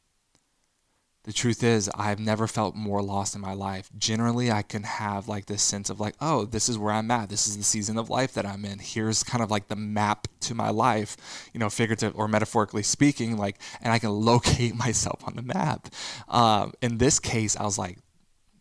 the 1.25 1.33
truth 1.33 1.63
is, 1.63 1.91
I've 1.95 2.19
never 2.19 2.47
felt 2.47 2.75
more 2.75 3.03
lost 3.03 3.35
in 3.35 3.43
my 3.43 3.53
life. 3.53 3.91
Generally, 3.99 4.51
I 4.51 4.63
can 4.63 4.85
have 4.85 5.29
like 5.29 5.45
this 5.45 5.63
sense 5.63 5.91
of 5.91 6.01
like, 6.01 6.15
oh, 6.19 6.47
this 6.47 6.71
is 6.71 6.79
where 6.79 6.95
I'm 6.95 7.11
at. 7.11 7.29
This 7.29 7.47
is 7.47 7.59
the 7.59 7.63
season 7.63 7.99
of 7.99 8.09
life 8.09 8.33
that 8.33 8.47
I'm 8.47 8.65
in. 8.65 8.79
Here's 8.79 9.23
kind 9.23 9.45
of 9.45 9.51
like 9.51 9.69
the 9.69 9.77
map 9.77 10.27
to 10.41 10.55
my 10.55 10.71
life, 10.71 11.51
you 11.53 11.61
know, 11.61 11.69
figurative 11.69 12.19
or 12.19 12.29
metaphorically 12.29 12.83
speaking, 12.83 13.37
like, 13.37 13.59
and 13.83 13.93
I 13.93 13.99
can 13.99 14.09
locate 14.09 14.75
myself 14.87 15.21
on 15.27 15.37
the 15.37 15.43
map. 15.43 15.89
Um, 16.29 16.73
in 16.81 16.97
this 16.97 17.21
case, 17.21 17.59
I 17.59 17.65
was 17.65 17.77
like, 17.77 17.99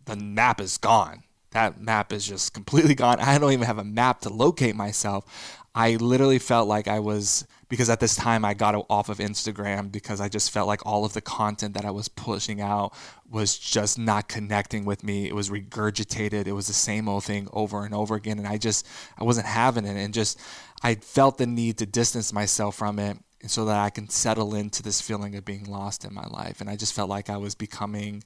the 0.03 0.17
map 0.17 0.59
is 0.59 0.77
gone. 0.77 1.23
That 1.51 1.79
map 1.79 2.11
is 2.11 2.27
just 2.27 2.53
completely 2.53 2.95
gone. 2.95 3.19
I 3.21 3.37
don't 3.37 3.53
even 3.53 3.65
have 3.65 3.77
a 3.77 3.83
map 3.85 4.21
to 4.21 4.29
locate 4.29 4.75
myself. 4.75 5.60
I 5.73 5.95
literally 5.95 6.39
felt 6.39 6.67
like 6.67 6.87
I 6.87 6.99
was 6.99 7.47
because 7.69 7.89
at 7.89 8.01
this 8.01 8.17
time 8.17 8.43
I 8.43 8.53
got 8.53 8.75
off 8.89 9.07
of 9.07 9.19
Instagram 9.19 9.89
because 9.89 10.19
I 10.19 10.27
just 10.27 10.51
felt 10.51 10.67
like 10.67 10.85
all 10.85 11.05
of 11.05 11.13
the 11.13 11.21
content 11.21 11.73
that 11.75 11.85
I 11.85 11.91
was 11.91 12.09
pushing 12.09 12.59
out 12.59 12.93
was 13.29 13.57
just 13.57 13.97
not 13.97 14.27
connecting 14.27 14.83
with 14.83 15.01
me. 15.03 15.27
It 15.29 15.35
was 15.35 15.49
regurgitated. 15.49 16.47
It 16.47 16.51
was 16.51 16.67
the 16.67 16.73
same 16.73 17.07
old 17.07 17.23
thing 17.23 17.47
over 17.53 17.85
and 17.85 17.93
over 17.93 18.15
again 18.15 18.37
and 18.37 18.47
I 18.47 18.57
just 18.57 18.85
I 19.17 19.23
wasn't 19.23 19.47
having 19.47 19.85
it 19.85 19.95
and 19.95 20.13
just 20.13 20.37
I 20.83 20.95
felt 20.95 21.37
the 21.37 21.47
need 21.47 21.77
to 21.77 21.85
distance 21.85 22.33
myself 22.33 22.75
from 22.75 22.99
it 22.99 23.17
so 23.47 23.63
that 23.65 23.77
I 23.77 23.89
can 23.89 24.09
settle 24.09 24.53
into 24.53 24.83
this 24.83 24.99
feeling 24.99 25.35
of 25.35 25.45
being 25.45 25.63
lost 25.63 26.03
in 26.03 26.13
my 26.13 26.27
life 26.27 26.59
and 26.59 26.69
I 26.69 26.75
just 26.75 26.93
felt 26.93 27.09
like 27.09 27.29
I 27.29 27.37
was 27.37 27.55
becoming 27.55 28.23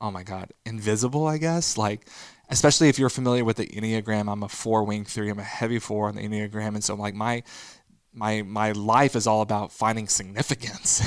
oh 0.00 0.10
my 0.10 0.22
god, 0.22 0.52
invisible, 0.64 1.26
I 1.26 1.38
guess. 1.38 1.78
Like 1.78 2.08
especially 2.50 2.88
if 2.88 2.98
you're 2.98 3.10
familiar 3.10 3.44
with 3.44 3.56
the 3.56 3.66
Enneagram, 3.66 4.30
I'm 4.30 4.42
a 4.42 4.48
four 4.48 4.84
wing 4.84 5.04
three. 5.04 5.30
I'm 5.30 5.38
a 5.38 5.44
heavy 5.44 5.78
four 5.78 6.08
on 6.08 6.16
the 6.16 6.22
Enneagram. 6.22 6.68
And 6.68 6.84
so 6.84 6.94
like 6.94 7.14
my 7.14 7.42
my 8.16 8.42
my 8.42 8.72
life 8.72 9.14
is 9.14 9.26
all 9.26 9.42
about 9.42 9.70
finding 9.70 10.08
significance 10.08 11.02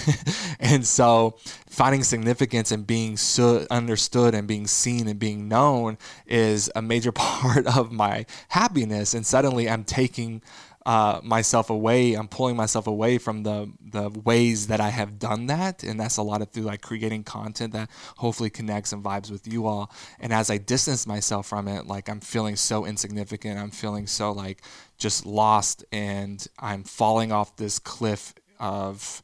and 0.60 0.86
so 0.86 1.36
finding 1.68 2.04
significance 2.04 2.72
and 2.72 2.86
being 2.86 3.18
so 3.18 3.66
understood 3.72 4.36
and 4.36 4.48
being 4.48 4.68
seen 4.68 5.08
and 5.08 5.20
being 5.20 5.48
known 5.48 5.98
is 6.28 6.72
a 6.76 6.82
major 6.82 7.12
part 7.14 7.66
of 7.66 7.92
my 7.92 8.26
happiness 8.50 9.16
and 9.16 9.26
suddenly 9.26 9.68
i'm 9.68 9.84
taking 9.84 10.42
uh, 10.86 11.20
myself 11.24 11.70
away. 11.70 12.14
I'm 12.14 12.28
pulling 12.28 12.56
myself 12.56 12.88
away 12.88 13.18
from 13.18 13.44
the 13.44 13.72
the 13.92 14.10
ways 14.10 14.68
that 14.68 14.80
I 14.80 14.90
have 14.90 15.20
done 15.20 15.48
that, 15.48 15.84
and 15.84 16.00
that's 16.00 16.18
a 16.18 16.24
lot 16.24 16.42
of 16.42 16.52
through 16.52 16.64
like 16.64 16.82
creating 16.82 17.24
content 17.24 17.74
that 17.74 17.90
hopefully 18.18 18.50
connects 18.50 18.94
and 18.94 19.04
vibes 19.04 19.30
with 19.30 19.48
you 19.48 19.68
all. 19.68 19.92
And 20.20 20.32
as 20.32 20.50
I 20.50 20.58
distance 20.58 21.06
myself 21.06 21.48
from 21.48 21.68
it, 21.68 21.86
like 21.86 22.10
I'm 22.10 22.22
feeling 22.22 22.56
so 22.56 22.86
insignificant. 22.86 23.60
I'm 23.60 23.72
feeling 23.72 24.08
so 24.08 24.32
like 24.32 24.62
just 24.98 25.26
lost, 25.26 25.84
and 25.92 26.46
I'm 26.60 26.84
falling 26.84 27.32
off 27.32 27.58
this 27.58 27.80
cliff 27.80 28.34
of 28.60 29.24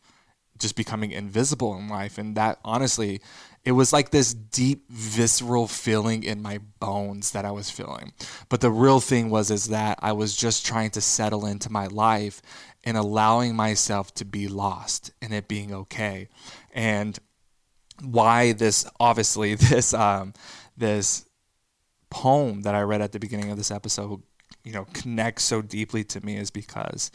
just 0.57 0.75
becoming 0.75 1.11
invisible 1.11 1.77
in 1.77 1.89
life. 1.89 2.17
And 2.17 2.35
that 2.35 2.59
honestly 2.63 3.21
it 3.65 3.71
was 3.71 3.91
like 3.91 4.11
this 4.11 4.33
deep 4.33 4.89
visceral 4.89 5.67
feeling 5.67 6.23
in 6.23 6.41
my 6.41 6.59
bones 6.79 7.31
that 7.31 7.45
I 7.45 7.51
was 7.51 7.71
feeling. 7.71 8.13
But 8.47 8.61
the 8.61 8.69
real 8.69 8.99
thing 8.99 9.31
was 9.31 9.49
is 9.49 9.69
that 9.69 9.97
I 10.03 10.11
was 10.11 10.35
just 10.35 10.65
trying 10.65 10.91
to 10.91 11.01
settle 11.01 11.47
into 11.47 11.71
my 11.71 11.87
life 11.87 12.43
and 12.83 12.95
allowing 12.95 13.55
myself 13.55 14.13
to 14.15 14.25
be 14.25 14.47
lost 14.47 15.11
and 15.19 15.33
it 15.33 15.47
being 15.47 15.73
okay. 15.73 16.29
And 16.73 17.17
why 18.03 18.53
this 18.53 18.85
obviously 18.99 19.55
this 19.55 19.95
um, 19.95 20.33
this 20.77 21.25
poem 22.11 22.61
that 22.61 22.75
I 22.75 22.81
read 22.81 23.01
at 23.01 23.13
the 23.13 23.19
beginning 23.19 23.49
of 23.49 23.57
this 23.57 23.71
episode, 23.71 24.21
you 24.63 24.73
know, 24.73 24.85
connects 24.93 25.43
so 25.43 25.63
deeply 25.63 26.03
to 26.03 26.23
me 26.23 26.37
is 26.37 26.51
because 26.51 27.09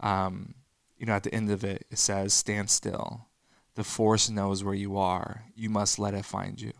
um, 0.00 0.54
you 0.98 1.06
know, 1.06 1.14
at 1.14 1.24
the 1.24 1.34
end 1.34 1.50
of 1.50 1.64
it, 1.64 1.84
it 1.90 1.98
says, 1.98 2.32
Stand 2.32 2.70
still 2.70 3.26
the 3.76 3.84
force 3.84 4.28
knows 4.28 4.64
where 4.64 4.74
you 4.74 4.96
are. 4.96 5.44
You 5.54 5.70
must 5.70 5.98
let 5.98 6.14
it 6.14 6.24
find 6.24 6.60
you. 6.60 6.72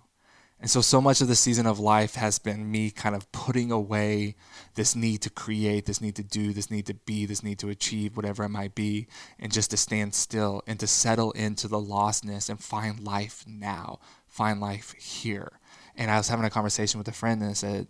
And 0.58 0.70
so, 0.70 0.80
so 0.80 1.02
much 1.02 1.20
of 1.20 1.28
the 1.28 1.36
season 1.36 1.66
of 1.66 1.78
life 1.78 2.14
has 2.14 2.38
been 2.38 2.70
me 2.70 2.90
kind 2.90 3.14
of 3.14 3.30
putting 3.30 3.70
away 3.70 4.36
this 4.74 4.96
need 4.96 5.18
to 5.22 5.30
create, 5.30 5.84
this 5.84 6.00
need 6.00 6.16
to 6.16 6.22
do, 6.22 6.54
this 6.54 6.70
need 6.70 6.86
to 6.86 6.94
be, 6.94 7.26
this 7.26 7.42
need 7.42 7.58
to 7.58 7.68
achieve, 7.68 8.16
whatever 8.16 8.42
it 8.42 8.48
might 8.48 8.74
be, 8.74 9.06
and 9.38 9.52
just 9.52 9.70
to 9.72 9.76
stand 9.76 10.14
still 10.14 10.62
and 10.66 10.80
to 10.80 10.86
settle 10.86 11.32
into 11.32 11.68
the 11.68 11.78
lostness 11.78 12.48
and 12.48 12.58
find 12.58 13.00
life 13.00 13.44
now, 13.46 13.98
find 14.26 14.58
life 14.58 14.92
here. 14.92 15.60
And 15.94 16.10
I 16.10 16.16
was 16.16 16.30
having 16.30 16.46
a 16.46 16.50
conversation 16.50 16.96
with 16.96 17.08
a 17.08 17.12
friend 17.12 17.42
and 17.42 17.50
I 17.50 17.54
said, 17.54 17.88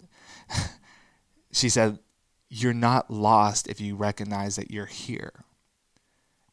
she 1.52 1.68
said, 1.68 2.00
You're 2.48 2.75
not 2.75 3.12
lost 3.12 3.68
if 3.68 3.80
you 3.80 3.94
recognize 3.94 4.56
that 4.56 4.72
you're 4.72 4.86
here. 4.86 5.44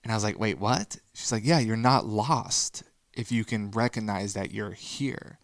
And 0.03 0.11
I 0.11 0.15
was 0.15 0.23
like, 0.23 0.39
wait, 0.39 0.59
what? 0.59 0.97
She's 1.13 1.31
like, 1.31 1.45
yeah, 1.45 1.59
you're 1.59 1.77
not 1.77 2.05
lost. 2.05 2.83
if 3.15 3.31
you 3.31 3.45
can 3.45 3.71
recognize 3.71 4.33
that 4.33 4.51
you're 4.51 4.71
here 4.71 5.37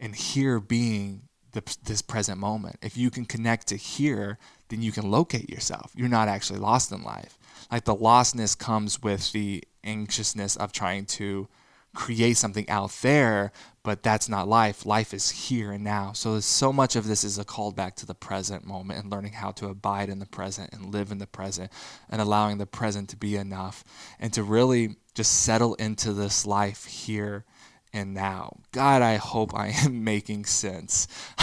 and 0.00 0.14
here 0.14 0.58
being 0.58 1.22
the, 1.52 1.62
this 1.84 2.02
present 2.02 2.38
moment. 2.38 2.76
If 2.82 2.96
you 2.96 3.10
can 3.10 3.24
connect 3.24 3.68
to 3.68 3.76
here, 3.76 4.38
then 4.68 4.82
you 4.82 4.90
can 4.90 5.10
locate 5.10 5.48
yourself. 5.48 5.92
You're 5.94 6.08
not 6.08 6.28
actually 6.28 6.58
lost 6.58 6.90
in 6.90 7.02
life. 7.02 7.38
Like 7.70 7.84
the 7.84 7.94
lostness 7.94 8.58
comes 8.58 9.02
with 9.02 9.32
the 9.32 9.62
anxiousness 9.84 10.56
of 10.56 10.72
trying 10.72 11.06
to 11.06 11.48
create 11.94 12.36
something 12.36 12.68
out 12.68 12.90
there, 13.02 13.52
but 13.82 14.02
that's 14.02 14.28
not 14.28 14.48
life. 14.48 14.86
Life 14.86 15.12
is 15.12 15.30
here 15.30 15.72
and 15.72 15.84
now. 15.84 16.12
So 16.12 16.40
so 16.40 16.72
much 16.72 16.96
of 16.96 17.06
this 17.06 17.24
is 17.24 17.38
a 17.38 17.44
call 17.44 17.72
back 17.72 17.96
to 17.96 18.06
the 18.06 18.14
present 18.14 18.64
moment 18.64 19.00
and 19.00 19.10
learning 19.10 19.32
how 19.32 19.50
to 19.52 19.68
abide 19.68 20.08
in 20.08 20.18
the 20.18 20.26
present 20.26 20.72
and 20.72 20.92
live 20.92 21.10
in 21.10 21.18
the 21.18 21.26
present 21.26 21.70
and 22.08 22.20
allowing 22.20 22.58
the 22.58 22.66
present 22.66 23.08
to 23.10 23.16
be 23.16 23.36
enough 23.36 23.84
and 24.18 24.32
to 24.32 24.42
really 24.42 24.96
just 25.14 25.42
settle 25.42 25.74
into 25.74 26.12
this 26.12 26.46
life 26.46 26.86
here 26.86 27.44
and 27.92 28.14
now. 28.14 28.58
God, 28.72 29.02
I 29.02 29.16
hope 29.16 29.54
I 29.54 29.68
am 29.68 30.04
making 30.04 30.46
sense. 30.46 31.08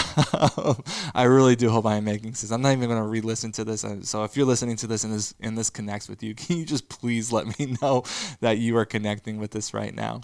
I 1.13 1.23
really 1.23 1.55
do 1.55 1.69
hope 1.69 1.85
I 1.85 1.95
am 1.97 2.05
making 2.05 2.33
sense. 2.33 2.51
I'm 2.51 2.61
not 2.61 2.71
even 2.71 2.89
going 2.89 3.01
to 3.01 3.07
re-listen 3.07 3.51
to 3.53 3.63
this. 3.63 3.85
So 4.03 4.23
if 4.23 4.35
you're 4.35 4.47
listening 4.47 4.75
to 4.77 4.87
this 4.87 5.03
and 5.03 5.13
this 5.13 5.33
and 5.39 5.57
this 5.57 5.69
connects 5.69 6.09
with 6.09 6.23
you, 6.23 6.33
can 6.35 6.57
you 6.57 6.65
just 6.65 6.89
please 6.89 7.31
let 7.31 7.59
me 7.59 7.77
know 7.81 8.03
that 8.41 8.57
you 8.57 8.77
are 8.77 8.85
connecting 8.85 9.37
with 9.37 9.51
this 9.51 9.73
right 9.73 9.93
now? 9.93 10.21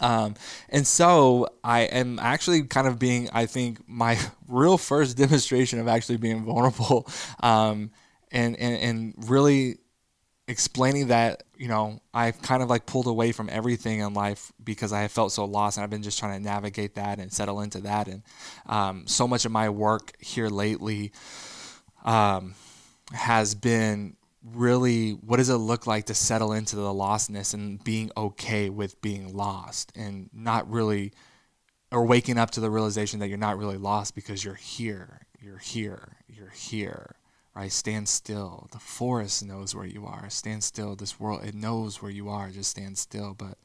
Um, 0.00 0.34
and 0.68 0.86
so 0.86 1.48
I 1.64 1.80
am 1.82 2.18
actually 2.18 2.62
kind 2.64 2.86
of 2.86 2.98
being, 2.98 3.28
I 3.32 3.46
think, 3.46 3.80
my 3.88 4.18
real 4.48 4.78
first 4.78 5.16
demonstration 5.16 5.78
of 5.78 5.88
actually 5.88 6.18
being 6.18 6.44
vulnerable 6.44 7.08
um, 7.40 7.90
and, 8.30 8.56
and, 8.56 8.76
and 8.76 9.30
really 9.30 9.78
explaining 10.48 11.08
that, 11.08 11.42
you 11.56 11.68
know, 11.68 12.00
I've 12.14 12.40
kind 12.40 12.62
of 12.62 12.70
like 12.70 12.86
pulled 12.86 13.06
away 13.06 13.32
from 13.32 13.48
everything 13.50 14.00
in 14.00 14.14
life 14.14 14.52
because 14.62 14.92
I 14.92 15.02
have 15.02 15.10
felt 15.10 15.32
so 15.32 15.44
lost 15.44 15.76
and 15.76 15.84
I've 15.84 15.90
been 15.90 16.02
just 16.02 16.18
trying 16.18 16.38
to 16.38 16.44
navigate 16.44 16.94
that 16.94 17.18
and 17.18 17.32
settle 17.32 17.60
into 17.60 17.80
that. 17.80 18.06
And 18.06 18.22
um, 18.66 19.06
so 19.06 19.26
much 19.26 19.44
of 19.44 19.52
my 19.52 19.68
work 19.68 20.12
here 20.20 20.48
lately 20.48 21.12
um, 22.04 22.54
has 23.12 23.54
been 23.54 24.16
really 24.54 25.10
what 25.10 25.38
does 25.38 25.48
it 25.48 25.56
look 25.56 25.86
like 25.86 26.06
to 26.06 26.14
settle 26.14 26.52
into 26.52 26.76
the 26.76 26.82
lostness 26.82 27.52
and 27.52 27.82
being 27.82 28.10
okay 28.16 28.70
with 28.70 29.00
being 29.02 29.34
lost 29.34 29.92
and 29.96 30.30
not 30.32 30.70
really 30.70 31.12
or 31.90 32.04
waking 32.04 32.38
up 32.38 32.50
to 32.50 32.60
the 32.60 32.70
realization 32.70 33.18
that 33.18 33.28
you're 33.28 33.38
not 33.38 33.58
really 33.58 33.76
lost 33.76 34.14
because 34.14 34.44
you're 34.44 34.54
here 34.54 35.26
you're 35.40 35.58
here 35.58 36.18
you're 36.28 36.50
here 36.50 37.16
right? 37.56 37.72
Stand 37.72 38.06
still. 38.06 38.68
The 38.70 38.78
forest 38.78 39.44
knows 39.44 39.74
where 39.74 39.86
you 39.86 40.04
are. 40.04 40.28
Stand 40.28 40.62
still. 40.62 40.94
This 40.94 41.18
world 41.18 41.42
it 41.42 41.54
knows 41.54 42.02
where 42.02 42.10
you 42.10 42.28
are. 42.28 42.50
Just 42.50 42.70
stand 42.70 42.98
still. 42.98 43.34
But 43.34 43.56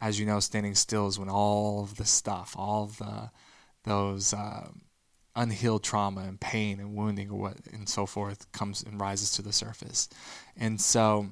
as 0.00 0.18
you 0.18 0.26
know 0.26 0.40
standing 0.40 0.74
still 0.74 1.06
is 1.06 1.18
when 1.18 1.30
all 1.30 1.82
of 1.82 1.96
the 1.96 2.04
stuff 2.04 2.54
all 2.58 2.86
the 2.86 3.30
those 3.84 4.34
um, 4.34 4.82
unhealed 5.34 5.82
trauma 5.82 6.22
and 6.22 6.40
pain 6.40 6.78
and 6.78 6.94
wounding 6.94 7.30
or 7.30 7.38
what 7.38 7.56
and 7.72 7.88
so 7.88 8.06
forth 8.06 8.50
comes 8.52 8.82
and 8.82 9.00
rises 9.00 9.32
to 9.32 9.42
the 9.42 9.52
surface. 9.52 10.08
And 10.56 10.80
so 10.80 11.28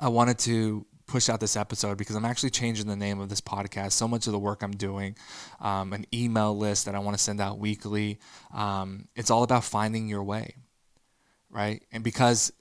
I 0.00 0.08
wanted 0.08 0.38
to 0.40 0.86
push 1.06 1.28
out 1.28 1.40
this 1.40 1.56
episode 1.56 1.98
because 1.98 2.16
I'm 2.16 2.24
actually 2.24 2.50
changing 2.50 2.86
the 2.86 2.96
name 2.96 3.20
of 3.20 3.28
this 3.28 3.40
podcast. 3.40 3.92
So 3.92 4.08
much 4.08 4.26
of 4.26 4.32
the 4.32 4.38
work 4.38 4.62
I'm 4.62 4.72
doing, 4.72 5.16
um, 5.60 5.92
an 5.92 6.06
email 6.12 6.56
list 6.56 6.86
that 6.86 6.94
I 6.94 7.00
want 7.00 7.16
to 7.16 7.22
send 7.22 7.40
out 7.40 7.58
weekly, 7.58 8.18
um, 8.52 9.08
it's 9.14 9.30
all 9.30 9.42
about 9.42 9.64
finding 9.64 10.08
your 10.08 10.22
way, 10.22 10.56
right? 11.50 11.82
And 11.92 12.02
because 12.02 12.52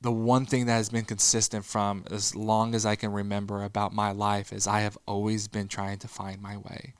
the 0.00 0.12
one 0.12 0.44
thing 0.44 0.66
that 0.66 0.74
has 0.74 0.90
been 0.90 1.04
consistent 1.04 1.64
from 1.64 2.04
as 2.10 2.34
long 2.34 2.74
as 2.74 2.84
I 2.84 2.96
can 2.96 3.12
remember 3.12 3.62
about 3.62 3.94
my 3.94 4.12
life 4.12 4.52
is 4.52 4.66
I 4.66 4.80
have 4.80 4.98
always 5.06 5.48
been 5.48 5.68
trying 5.68 5.98
to 6.00 6.08
find 6.08 6.42
my 6.42 6.58
way. 6.58 6.94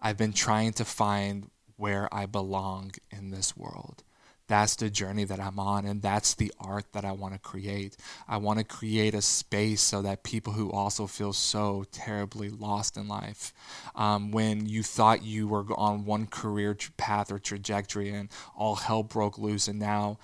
I've 0.00 0.18
been 0.18 0.32
trying 0.32 0.72
to 0.74 0.84
find 0.84 1.50
where 1.82 2.08
I 2.14 2.26
belong 2.26 2.92
in 3.10 3.32
this 3.32 3.56
world. 3.56 4.04
That's 4.46 4.76
the 4.76 4.88
journey 4.88 5.24
that 5.24 5.40
I'm 5.40 5.58
on, 5.58 5.84
and 5.84 6.00
that's 6.00 6.34
the 6.34 6.52
art 6.60 6.84
that 6.92 7.04
I 7.04 7.10
want 7.10 7.34
to 7.34 7.40
create. 7.40 7.96
I 8.28 8.36
want 8.36 8.60
to 8.60 8.64
create 8.64 9.14
a 9.14 9.20
space 9.20 9.80
so 9.80 10.00
that 10.02 10.22
people 10.22 10.52
who 10.52 10.70
also 10.70 11.08
feel 11.08 11.32
so 11.32 11.84
terribly 11.90 12.50
lost 12.50 12.96
in 12.96 13.08
life, 13.08 13.52
um, 13.96 14.30
when 14.30 14.68
you 14.68 14.84
thought 14.84 15.24
you 15.24 15.48
were 15.48 15.64
on 15.76 16.04
one 16.04 16.26
career 16.28 16.76
path 16.98 17.32
or 17.32 17.40
trajectory 17.40 18.10
and 18.10 18.28
all 18.56 18.76
hell 18.76 19.02
broke 19.02 19.36
loose, 19.36 19.66
and 19.66 19.80
now 19.80 20.18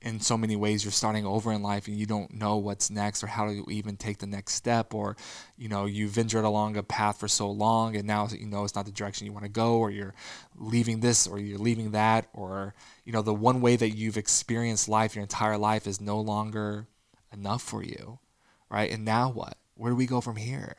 in 0.00 0.20
so 0.20 0.36
many 0.36 0.54
ways 0.54 0.84
you're 0.84 0.92
starting 0.92 1.26
over 1.26 1.52
in 1.52 1.62
life 1.62 1.88
and 1.88 1.96
you 1.96 2.06
don't 2.06 2.32
know 2.32 2.56
what's 2.56 2.90
next 2.90 3.24
or 3.24 3.26
how 3.26 3.46
to 3.46 3.64
even 3.68 3.96
take 3.96 4.18
the 4.18 4.26
next 4.26 4.54
step 4.54 4.94
or 4.94 5.16
you 5.56 5.68
know 5.68 5.86
you've 5.86 6.12
ventured 6.12 6.44
along 6.44 6.76
a 6.76 6.82
path 6.82 7.18
for 7.18 7.28
so 7.28 7.50
long 7.50 7.96
and 7.96 8.06
now 8.06 8.28
you 8.30 8.46
know 8.46 8.64
it's 8.64 8.76
not 8.76 8.86
the 8.86 8.92
direction 8.92 9.26
you 9.26 9.32
want 9.32 9.44
to 9.44 9.50
go 9.50 9.78
or 9.78 9.90
you're 9.90 10.14
leaving 10.56 11.00
this 11.00 11.26
or 11.26 11.38
you're 11.38 11.58
leaving 11.58 11.90
that 11.90 12.28
or 12.32 12.74
you 13.04 13.12
know 13.12 13.22
the 13.22 13.34
one 13.34 13.60
way 13.60 13.74
that 13.74 13.90
you've 13.90 14.16
experienced 14.16 14.88
life 14.88 15.16
your 15.16 15.22
entire 15.22 15.58
life 15.58 15.86
is 15.86 16.00
no 16.00 16.20
longer 16.20 16.86
enough 17.32 17.62
for 17.62 17.82
you 17.82 18.20
right? 18.70 18.90
And 18.90 19.04
now 19.04 19.30
what? 19.30 19.56
Where 19.74 19.90
do 19.90 19.96
we 19.96 20.06
go 20.06 20.20
from 20.20 20.36
here 20.36 20.76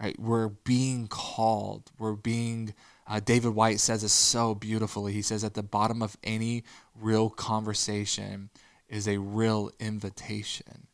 right? 0.00 0.18
We're 0.18 0.48
being 0.48 1.08
called. 1.08 1.90
We're 1.98 2.14
being 2.14 2.74
uh, 3.10 3.18
David 3.18 3.50
Whyte 3.50 3.80
says 3.80 4.04
it 4.04 4.10
so 4.10 4.54
beautifully. 4.54 5.12
He 5.12 5.22
says, 5.22 5.42
at 5.42 5.54
the 5.54 5.64
bottom 5.64 6.00
of 6.00 6.16
any 6.22 6.62
real 6.94 7.28
conversation 7.28 8.50
is 8.88 9.08
a 9.08 9.18
real 9.18 9.72
invitation. 9.80 10.86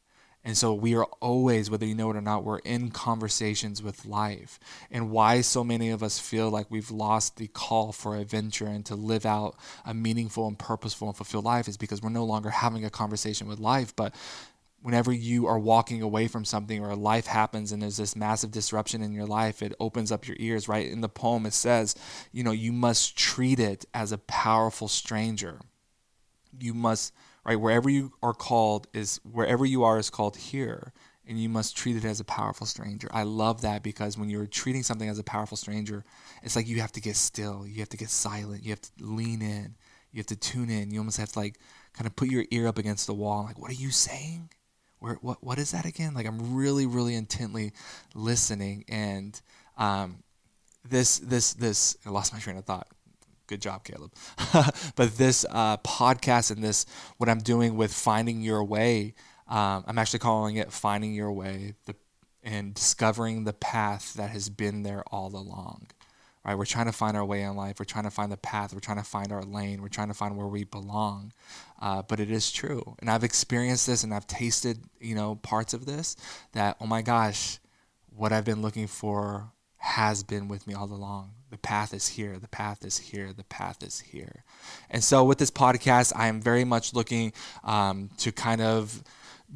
And 0.42 0.56
so 0.56 0.72
we 0.72 0.94
are 0.94 1.04
always, 1.20 1.70
whether 1.70 1.84
you 1.84 1.94
know 1.94 2.10
it 2.10 2.16
or 2.16 2.22
not, 2.22 2.44
we're 2.44 2.60
in 2.60 2.90
conversations 2.90 3.82
with 3.82 4.06
life. 4.06 4.58
And 4.90 5.10
why 5.10 5.42
so 5.42 5.62
many 5.62 5.90
of 5.90 6.02
us 6.02 6.18
feel 6.18 6.48
like 6.48 6.70
we've 6.70 6.90
lost 6.90 7.36
the 7.36 7.48
call 7.48 7.92
for 7.92 8.16
adventure 8.16 8.66
and 8.66 8.86
to 8.86 8.94
live 8.94 9.26
out 9.26 9.56
a 9.84 9.92
meaningful 9.92 10.46
and 10.46 10.58
purposeful 10.58 11.08
and 11.08 11.16
fulfilled 11.16 11.44
life 11.44 11.68
is 11.68 11.76
because 11.76 12.00
we're 12.00 12.10
no 12.10 12.24
longer 12.24 12.48
having 12.48 12.84
a 12.84 12.90
conversation 12.90 13.46
with 13.46 13.58
life, 13.58 13.94
but 13.94 14.14
whenever 14.86 15.10
you 15.10 15.48
are 15.48 15.58
walking 15.58 16.00
away 16.00 16.28
from 16.28 16.44
something 16.44 16.80
or 16.80 16.94
life 16.94 17.26
happens 17.26 17.72
and 17.72 17.82
there's 17.82 17.96
this 17.96 18.14
massive 18.14 18.52
disruption 18.52 19.02
in 19.02 19.12
your 19.12 19.26
life, 19.26 19.60
it 19.60 19.74
opens 19.80 20.12
up 20.12 20.28
your 20.28 20.36
ears, 20.38 20.68
right? 20.68 20.88
In 20.88 21.00
the 21.00 21.08
poem, 21.08 21.44
it 21.44 21.54
says, 21.54 21.96
you 22.30 22.44
know, 22.44 22.52
you 22.52 22.70
must 22.70 23.18
treat 23.18 23.58
it 23.58 23.84
as 23.92 24.12
a 24.12 24.18
powerful 24.18 24.86
stranger. 24.86 25.58
You 26.60 26.72
must, 26.72 27.12
right? 27.44 27.56
Wherever 27.56 27.90
you 27.90 28.12
are 28.22 28.32
called 28.32 28.86
is, 28.94 29.18
wherever 29.24 29.66
you 29.66 29.82
are 29.82 29.98
is 29.98 30.08
called 30.08 30.36
here. 30.36 30.92
And 31.26 31.36
you 31.42 31.48
must 31.48 31.76
treat 31.76 31.96
it 31.96 32.04
as 32.04 32.20
a 32.20 32.24
powerful 32.24 32.64
stranger. 32.64 33.08
I 33.10 33.24
love 33.24 33.62
that 33.62 33.82
because 33.82 34.16
when 34.16 34.30
you're 34.30 34.46
treating 34.46 34.84
something 34.84 35.08
as 35.08 35.18
a 35.18 35.24
powerful 35.24 35.56
stranger, 35.56 36.04
it's 36.44 36.54
like 36.54 36.68
you 36.68 36.80
have 36.80 36.92
to 36.92 37.00
get 37.00 37.16
still. 37.16 37.66
You 37.66 37.80
have 37.80 37.88
to 37.88 37.96
get 37.96 38.10
silent. 38.10 38.62
You 38.62 38.70
have 38.70 38.82
to 38.82 38.90
lean 39.00 39.42
in. 39.42 39.74
You 40.12 40.20
have 40.20 40.26
to 40.26 40.36
tune 40.36 40.70
in. 40.70 40.92
You 40.92 41.00
almost 41.00 41.18
have 41.18 41.32
to 41.32 41.38
like 41.40 41.58
kind 41.92 42.06
of 42.06 42.14
put 42.14 42.28
your 42.28 42.44
ear 42.52 42.68
up 42.68 42.78
against 42.78 43.08
the 43.08 43.14
wall. 43.14 43.42
Like, 43.42 43.58
what 43.58 43.72
are 43.72 43.74
you 43.74 43.90
saying? 43.90 44.50
Where 44.98 45.14
what 45.20 45.42
what 45.42 45.58
is 45.58 45.72
that 45.72 45.84
again? 45.84 46.14
Like 46.14 46.26
I'm 46.26 46.54
really 46.54 46.86
really 46.86 47.14
intently 47.14 47.72
listening, 48.14 48.84
and 48.88 49.40
um, 49.76 50.22
this 50.88 51.18
this 51.18 51.54
this 51.54 51.96
I 52.06 52.10
lost 52.10 52.32
my 52.32 52.38
train 52.38 52.56
of 52.56 52.64
thought. 52.64 52.88
Good 53.46 53.62
job, 53.62 53.84
Caleb. 53.84 54.12
but 54.96 55.16
this 55.16 55.46
uh, 55.50 55.76
podcast 55.78 56.50
and 56.50 56.62
this 56.62 56.86
what 57.18 57.28
I'm 57.28 57.38
doing 57.38 57.76
with 57.76 57.92
finding 57.92 58.40
your 58.40 58.64
way, 58.64 59.14
um, 59.48 59.84
I'm 59.86 59.98
actually 59.98 60.18
calling 60.18 60.56
it 60.56 60.72
finding 60.72 61.14
your 61.14 61.32
way, 61.32 61.74
the 61.84 61.94
and 62.42 62.74
discovering 62.74 63.44
the 63.44 63.52
path 63.52 64.14
that 64.14 64.30
has 64.30 64.48
been 64.48 64.82
there 64.82 65.02
all 65.10 65.34
along 65.34 65.88
right? 66.46 66.56
We're 66.56 66.64
trying 66.64 66.86
to 66.86 66.92
find 66.92 67.16
our 67.16 67.24
way 67.24 67.42
in 67.42 67.56
life. 67.56 67.78
We're 67.78 67.84
trying 67.84 68.04
to 68.04 68.10
find 68.10 68.30
the 68.30 68.36
path. 68.36 68.72
We're 68.72 68.80
trying 68.80 68.98
to 68.98 69.04
find 69.04 69.32
our 69.32 69.42
lane. 69.42 69.82
We're 69.82 69.88
trying 69.88 70.08
to 70.08 70.14
find 70.14 70.36
where 70.36 70.46
we 70.46 70.64
belong. 70.64 71.32
Uh, 71.80 72.02
but 72.02 72.20
it 72.20 72.30
is 72.30 72.50
true, 72.52 72.96
and 73.00 73.10
I've 73.10 73.24
experienced 73.24 73.86
this, 73.86 74.04
and 74.04 74.14
I've 74.14 74.26
tasted, 74.26 74.78
you 75.00 75.14
know, 75.14 75.34
parts 75.36 75.74
of 75.74 75.84
this. 75.84 76.16
That 76.52 76.76
oh 76.80 76.86
my 76.86 77.02
gosh, 77.02 77.58
what 78.14 78.32
I've 78.32 78.44
been 78.44 78.62
looking 78.62 78.86
for 78.86 79.50
has 79.78 80.22
been 80.22 80.48
with 80.48 80.66
me 80.66 80.74
all 80.74 80.86
along. 80.86 81.32
The 81.50 81.58
path 81.58 81.94
is 81.94 82.08
here. 82.08 82.38
The 82.38 82.48
path 82.48 82.84
is 82.84 82.98
here. 82.98 83.32
The 83.32 83.44
path 83.44 83.82
is 83.82 84.00
here. 84.00 84.42
And 84.90 85.04
so 85.04 85.24
with 85.24 85.38
this 85.38 85.50
podcast, 85.50 86.12
I 86.16 86.26
am 86.26 86.40
very 86.40 86.64
much 86.64 86.92
looking 86.92 87.32
um, 87.62 88.10
to 88.18 88.32
kind 88.32 88.60
of 88.60 89.02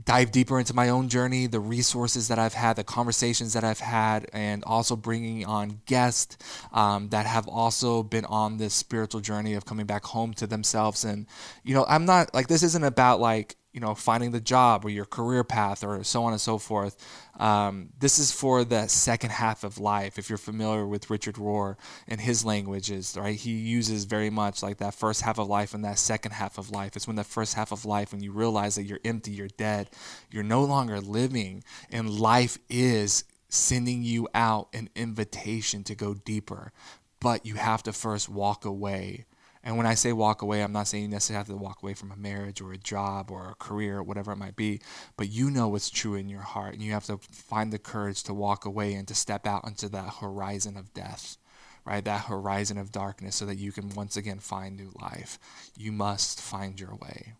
dive 0.05 0.31
deeper 0.31 0.59
into 0.59 0.75
my 0.75 0.89
own 0.89 1.09
journey, 1.09 1.47
the 1.47 1.61
resources 1.61 2.29
that 2.29 2.39
I've 2.39 2.55
had, 2.55 2.77
the 2.77 2.85
conversations 2.85 3.53
that 3.55 3.65
I've 3.65 3.81
had, 3.81 4.29
and 4.33 4.63
also 4.65 4.97
bringing 4.97 5.45
on 5.45 5.81
guests 5.87 6.39
um, 6.73 7.09
that 7.11 7.27
have 7.27 7.49
also 7.49 8.03
been 8.03 8.25
on 8.25 8.59
this 8.59 8.75
spiritual 8.75 9.21
journey 9.21 9.55
of 9.55 9.65
coming 9.65 9.87
back 9.87 10.05
home 10.05 10.33
to 10.35 10.47
themselves. 10.47 11.05
And, 11.05 11.27
you 11.65 11.75
know, 11.75 11.85
I'm 11.89 12.05
not 12.05 12.33
like, 12.33 12.49
this 12.49 12.63
isn't 12.63 12.85
about 12.85 13.21
like, 13.21 13.57
you 13.73 13.81
know, 13.81 13.95
finding 13.95 14.33
the 14.33 14.41
job 14.41 14.85
or 14.85 14.91
your 14.91 15.05
career 15.05 15.45
path 15.45 15.85
or 15.85 16.03
so 16.03 16.25
on 16.25 16.33
and 16.33 16.41
so 16.41 16.59
forth. 16.59 16.97
Um, 17.39 17.91
this 17.99 18.19
is 18.19 18.33
for 18.33 18.65
the 18.65 18.89
second 18.89 19.31
half 19.31 19.63
of 19.63 19.79
life. 19.79 20.19
If 20.19 20.29
you're 20.29 20.39
familiar 20.39 20.87
with 20.87 21.09
Richard 21.09 21.37
Rohr 21.37 21.77
and 22.09 22.21
his 22.21 22.45
languages, 22.45 23.17
right? 23.19 23.37
He 23.37 23.53
uses 23.53 24.05
very 24.05 24.31
much 24.31 24.63
like 24.63 24.79
that 24.79 24.95
first 24.95 25.23
half 25.23 25.39
of 25.39 25.49
life 25.49 25.73
and 25.73 25.85
that 25.85 25.99
second 25.99 26.33
half 26.33 26.59
of 26.59 26.71
life. 26.71 26.97
It's 26.97 27.07
when 27.07 27.17
the 27.17 27.25
first 27.25 27.55
half 27.55 27.71
of 27.71 27.85
life, 27.85 28.13
when 28.13 28.23
you 28.23 28.33
realize 28.33 28.75
that 28.75 28.85
you're 28.85 29.01
empty, 29.05 29.31
you're 29.31 29.49
dead, 29.49 29.91
you're 30.31 30.43
no 30.43 30.65
longer 30.65 31.01
living, 31.01 31.63
and 31.91 32.11
life 32.11 32.59
is 32.69 33.25
sending 33.49 34.03
you 34.03 34.29
out 34.35 34.69
an 34.73 34.89
invitation 34.97 35.85
to 35.85 35.95
go 35.95 36.15
deeper. 36.15 36.73
But 37.21 37.47
you 37.47 37.55
have 37.55 37.83
to 37.85 37.93
first 37.93 38.29
walk 38.29 38.65
away. 38.65 39.27
And 39.63 39.77
when 39.77 39.87
I 39.87 39.95
say 39.95 40.13
walk 40.13 40.41
away, 40.41 40.63
I'm 40.63 40.73
not 40.73 40.89
saying 40.89 41.05
you 41.05 41.09
necessarily 41.09 41.39
have 41.39 41.49
to 41.49 41.63
walk 41.63 41.83
away 41.83 41.93
from 41.93 42.11
a 42.11 42.17
marriage 42.17 42.63
or 42.63 42.73
a 42.73 42.79
job 42.79 43.31
or 43.31 43.51
a 43.51 43.55
career 43.55 43.99
or 43.99 44.03
whatever 44.03 44.33
it 44.33 44.37
might 44.37 44.57
be, 44.57 44.81
but 45.17 45.29
you 45.29 45.51
know 45.51 45.69
what's 45.69 45.91
true 45.91 46.15
in 46.15 46.31
your 46.31 46.41
heart. 46.41 46.73
And 46.73 46.83
you 46.83 46.93
have 46.93 47.05
to 47.07 47.19
find 47.19 47.71
the 47.71 47.79
courage 47.79 48.23
to 48.25 48.35
walk 48.35 48.65
away 48.65 48.95
and 48.95 49.07
to 49.09 49.15
step 49.15 49.47
out 49.47 49.67
into 49.67 49.89
that 49.91 50.15
horizon 50.21 50.79
of 50.79 50.95
death, 50.95 51.37
right? 51.85 52.03
That 52.03 52.25
horizon 52.25 52.79
of 52.79 52.91
darkness 52.91 53.37
so 53.37 53.45
that 53.47 53.59
you 53.59 53.71
can 53.71 53.91
once 53.91 54.17
again 54.17 54.39
find 54.39 54.77
new 54.77 54.93
life. 55.01 55.39
You 55.77 55.93
must 55.93 56.41
find 56.41 56.81
your 56.81 56.95
way. 56.95 57.35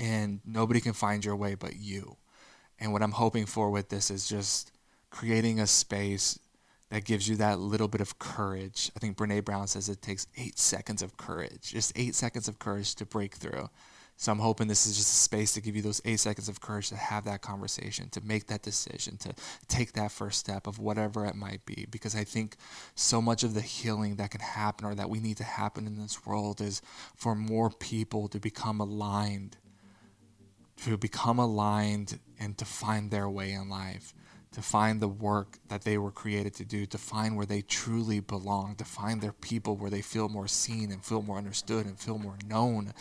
And 0.00 0.40
nobody 0.44 0.80
can 0.80 0.94
find 0.94 1.24
your 1.24 1.36
way 1.36 1.54
but 1.54 1.76
you. 1.76 2.16
And 2.80 2.92
what 2.92 3.02
I'm 3.02 3.12
hoping 3.12 3.46
for 3.46 3.70
with 3.70 3.88
this 3.88 4.10
is 4.10 4.28
just 4.28 4.72
creating 5.10 5.60
a 5.60 5.66
space 5.66 6.38
that 6.90 7.04
gives 7.04 7.28
you 7.28 7.36
that 7.36 7.60
little 7.60 7.88
bit 7.88 8.00
of 8.00 8.18
courage. 8.18 8.90
I 8.96 8.98
think 8.98 9.16
Brene 9.16 9.44
Brown 9.44 9.66
says 9.68 9.88
it 9.88 10.02
takes 10.02 10.26
eight 10.36 10.58
seconds 10.58 11.02
of 11.02 11.16
courage, 11.16 11.72
just 11.72 11.92
eight 11.96 12.14
seconds 12.14 12.48
of 12.48 12.58
courage 12.58 12.94
to 12.96 13.06
break 13.06 13.36
through. 13.36 13.70
So 14.16 14.30
I'm 14.30 14.38
hoping 14.38 14.68
this 14.68 14.86
is 14.86 14.98
just 14.98 15.12
a 15.12 15.16
space 15.16 15.54
to 15.54 15.62
give 15.62 15.74
you 15.76 15.80
those 15.80 16.02
eight 16.04 16.20
seconds 16.20 16.48
of 16.50 16.60
courage 16.60 16.90
to 16.90 16.96
have 16.96 17.24
that 17.24 17.40
conversation, 17.40 18.10
to 18.10 18.20
make 18.20 18.48
that 18.48 18.60
decision, 18.60 19.16
to 19.18 19.32
take 19.66 19.94
that 19.94 20.12
first 20.12 20.38
step 20.38 20.66
of 20.66 20.78
whatever 20.78 21.24
it 21.24 21.34
might 21.34 21.64
be. 21.64 21.86
Because 21.90 22.14
I 22.14 22.24
think 22.24 22.56
so 22.94 23.22
much 23.22 23.44
of 23.44 23.54
the 23.54 23.62
healing 23.62 24.16
that 24.16 24.30
can 24.30 24.42
happen 24.42 24.84
or 24.84 24.94
that 24.94 25.08
we 25.08 25.20
need 25.20 25.38
to 25.38 25.44
happen 25.44 25.86
in 25.86 25.98
this 25.98 26.26
world 26.26 26.60
is 26.60 26.82
for 27.16 27.34
more 27.34 27.70
people 27.70 28.28
to 28.28 28.38
become 28.38 28.78
aligned, 28.78 29.56
to 30.84 30.98
become 30.98 31.38
aligned 31.38 32.18
and 32.38 32.58
to 32.58 32.66
find 32.66 33.10
their 33.10 33.30
way 33.30 33.52
in 33.52 33.70
life 33.70 34.12
to 34.52 34.60
find 34.60 35.00
the 35.00 35.08
work 35.08 35.58
that 35.68 35.82
they 35.82 35.96
were 35.96 36.10
created 36.10 36.52
to 36.54 36.64
do, 36.64 36.84
to 36.84 36.98
find 36.98 37.36
where 37.36 37.46
they 37.46 37.62
truly 37.62 38.18
belong, 38.18 38.74
to 38.74 38.84
find 38.84 39.20
their 39.20 39.32
people 39.32 39.76
where 39.76 39.90
they 39.90 40.02
feel 40.02 40.28
more 40.28 40.48
seen 40.48 40.90
and 40.90 41.04
feel 41.04 41.22
more 41.22 41.38
understood 41.38 41.86
and 41.86 41.98
feel 41.98 42.18
more 42.18 42.36
known 42.48 42.92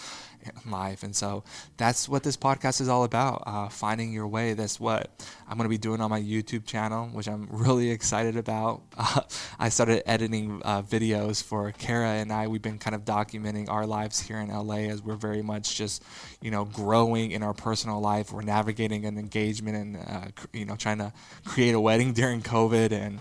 in 0.44 0.72
life. 0.72 1.02
And 1.02 1.16
so 1.16 1.44
that's 1.78 2.08
what 2.08 2.22
this 2.22 2.38
podcast 2.38 2.82
is 2.82 2.88
all 2.88 3.04
about 3.04 3.44
uh, 3.48 3.68
finding 3.68 4.14
your 4.14 4.28
way. 4.28 4.54
That's 4.54 4.80
what 4.80 5.10
I'm 5.48 5.58
going 5.58 5.66
to 5.66 5.70
be 5.70 5.80
doing 5.80 6.02
on 6.02 6.12
my 6.12 6.22
YouTube 6.22 6.66
channel, 6.66 7.08
which 7.08 7.28
I'm 7.28 7.48
really 7.50 7.90
excited 7.90 8.38
about. 8.38 8.84
Uh, 8.96 9.22
I 9.60 9.70
started 9.70 10.08
editing 10.08 10.62
uh, 10.64 10.84
videos 10.84 11.44
for 11.44 11.72
Kara 11.72 12.12
and 12.12 12.32
I. 12.32 12.48
We've 12.48 12.62
been 12.62 12.78
kind 12.78 12.96
of 12.96 13.06
documenting 13.06 13.70
our 13.70 13.88
lives 13.88 14.20
here 14.20 14.38
in 14.38 14.50
LA 14.50 14.90
as 14.90 15.02
we're 15.02 15.16
very 15.16 15.42
much 15.42 15.76
just, 15.76 16.04
you 16.42 16.52
know, 16.52 16.66
growing 16.66 17.32
in 17.32 17.42
our 17.42 17.56
personal 17.56 18.00
life. 18.00 18.32
We're 18.32 18.44
navigating 18.44 19.06
an 19.06 19.18
engagement 19.18 19.76
and, 19.78 19.98
uh, 19.98 20.28
you 20.54 20.66
know, 20.66 20.76
trying 20.76 21.00
to 21.00 21.12
create 21.46 21.74
a 21.74 21.80
wedding 21.80 22.14
during 22.14 22.42
COVID 22.42 22.92
and 22.92 23.20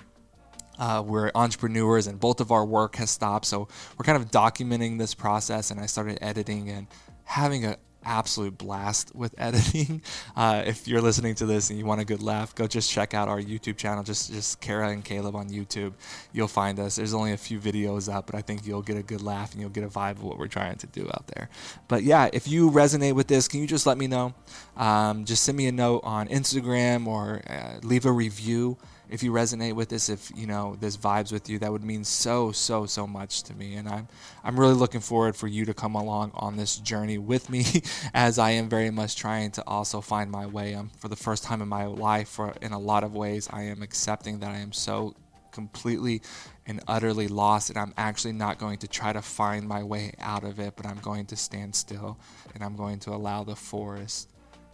uh, 0.78 1.02
we're 1.04 1.31
entrepreneurs 1.35 2.07
and 2.07 2.20
both 2.20 2.40
of 2.40 2.52
our 2.52 2.64
work 2.64 2.96
has 2.96 3.11
stopped. 3.11 3.46
So 3.46 3.68
we're 3.96 4.04
kind 4.04 4.20
of 4.20 4.31
documenting 4.31 4.98
this 4.98 5.14
process 5.14 5.70
and 5.70 5.81
I 5.81 5.87
started 5.87 6.18
editing 6.22 6.68
and 6.70 6.87
having 7.24 7.64
an 7.64 7.76
absolute 8.09 8.57
blast 8.57 9.14
with 9.14 9.35
editing. 9.38 10.03
Uh, 10.35 10.62
if 10.66 10.88
you're 10.88 11.03
listening 11.03 11.35
to 11.37 11.47
this 11.47 11.71
and 11.71 11.79
you 11.79 11.85
want 11.85 12.01
a 12.01 12.05
good 12.05 12.23
laugh, 12.23 12.55
go 12.55 12.66
just 12.66 12.90
check 12.90 13.14
out 13.14 13.29
our 13.29 13.40
YouTube 13.40 13.77
channel. 13.77 14.03
Just 14.03 14.33
just 14.33 14.61
Kara 14.61 14.88
and 14.90 15.05
Caleb 15.05 15.37
on 15.37 15.49
YouTube. 15.51 15.92
You'll 16.33 16.49
find 16.49 16.81
us. 16.81 16.97
There's 16.97 17.14
only 17.14 17.33
a 17.33 17.37
few 17.37 17.61
videos 17.61 18.12
up, 18.12 18.27
but 18.27 18.35
I 18.35 18.42
think 18.42 18.66
you'll 18.66 18.83
get 18.83 18.97
a 18.97 19.03
good 19.03 19.23
laugh 19.23 19.53
and 19.53 19.61
you'll 19.61 19.71
get 19.71 19.85
a 19.85 19.88
vibe 19.88 20.12
of 20.12 20.25
what 20.25 20.38
we're 20.38 20.49
trying 20.49 20.77
to 20.79 20.87
do 20.87 21.07
out 21.07 21.27
there. 21.35 21.51
But 21.87 22.03
yeah, 22.03 22.31
if 22.33 22.49
you 22.49 22.71
resonate 22.71 23.14
with 23.14 23.29
this, 23.29 23.47
can 23.47 23.61
you 23.61 23.66
just 23.66 23.87
let 23.87 23.99
me 23.99 24.07
know? 24.07 24.35
Um, 24.77 25.25
just 25.25 25.44
send 25.44 25.59
me 25.59 25.66
a 25.66 25.73
note 25.73 26.01
on 26.03 26.29
Instagram 26.29 27.07
or 27.07 27.42
uh, 27.49 27.79
leave 27.83 28.07
a 28.07 28.12
review 28.12 28.79
if 29.11 29.23
you 29.23 29.33
resonate 29.33 29.75
with 29.75 29.88
this, 29.88 30.09
if 30.09 30.31
you 30.37 30.47
know 30.47 30.77
this 30.81 30.97
vibes 30.97 31.33
with 31.33 31.49
you, 31.49 31.59
that 31.61 31.73
would 31.73 31.85
mean 31.85 32.05
so 32.05 32.53
so 32.53 32.87
so 32.87 33.07
much 33.07 33.42
to 33.44 33.55
me. 33.55 33.75
And 33.75 33.88
I'm 33.88 34.09
I'm 34.44 34.59
really 34.59 34.75
looking 34.75 35.01
forward 35.01 35.37
for 35.37 35.47
you 35.47 35.64
to 35.64 35.75
come 35.75 35.94
along 35.94 36.33
on 36.35 36.57
this 36.57 36.77
journey 36.77 37.18
with 37.18 37.51
me, 37.51 37.64
as 38.14 38.38
I 38.38 38.51
am 38.51 38.68
very 38.68 38.90
much 38.90 39.16
trying 39.16 39.51
to 39.53 39.64
also 39.66 40.01
find 40.01 40.31
my 40.31 40.47
way. 40.47 40.75
Um, 40.75 40.90
for 40.99 41.09
the 41.09 41.16
first 41.16 41.44
time 41.44 41.62
in 41.62 41.68
my 41.68 41.87
life, 41.87 42.29
for 42.29 42.55
in 42.61 42.73
a 42.73 42.79
lot 42.79 43.05
of 43.05 43.14
ways, 43.14 43.49
I 43.53 43.62
am 43.62 43.83
accepting 43.83 44.40
that 44.40 44.51
I 44.51 44.59
am 44.59 44.73
so 44.73 45.14
completely 45.51 46.23
and 46.66 46.81
utterly 46.87 47.29
lost, 47.29 47.71
and 47.71 47.79
I'm 47.79 47.94
actually 47.97 48.35
not 48.35 48.59
going 48.59 48.79
to 48.79 48.88
try 48.88 49.12
to 49.12 49.23
find 49.23 49.66
my 49.66 49.83
way 49.83 50.12
out 50.18 50.44
of 50.44 50.61
it, 50.61 50.75
but 50.77 50.87
I'm 50.87 50.99
going 50.99 51.27
to 51.27 51.37
stand 51.37 51.75
still 51.75 52.18
and 52.55 52.62
I'm 52.62 52.77
going 52.77 52.99
to 53.01 53.11
allow 53.11 53.42
the 53.42 53.57
forest 53.57 54.29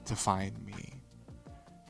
to 0.06 0.16
find 0.16 0.52
me. 0.66 1.03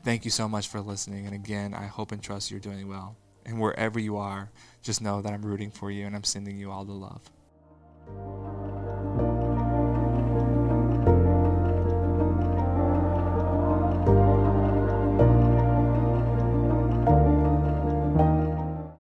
Thank 0.05 0.27
you 0.27 0.31
so 0.31 0.47
much 0.47 0.69
for 0.69 0.83
listening. 0.83 1.25
And 1.25 1.35
again, 1.35 1.73
I 1.73 1.87
hope 1.87 2.13
and 2.13 2.23
trust 2.23 2.51
you're 2.51 2.61
doing 2.61 2.89
well. 2.89 3.17
And 3.47 3.59
wherever 3.59 3.99
you 3.99 4.19
are, 4.19 4.51
just 4.83 5.01
know 5.01 5.23
that 5.23 5.33
I'm 5.33 5.43
rooting 5.43 5.71
for 5.71 5.91
you 5.91 6.07
and 6.07 6.15
I'm 6.15 6.25
sending 6.25 6.59
you 6.59 6.71
all 6.71 6.85
the 6.85 6.93
love. 6.93 7.31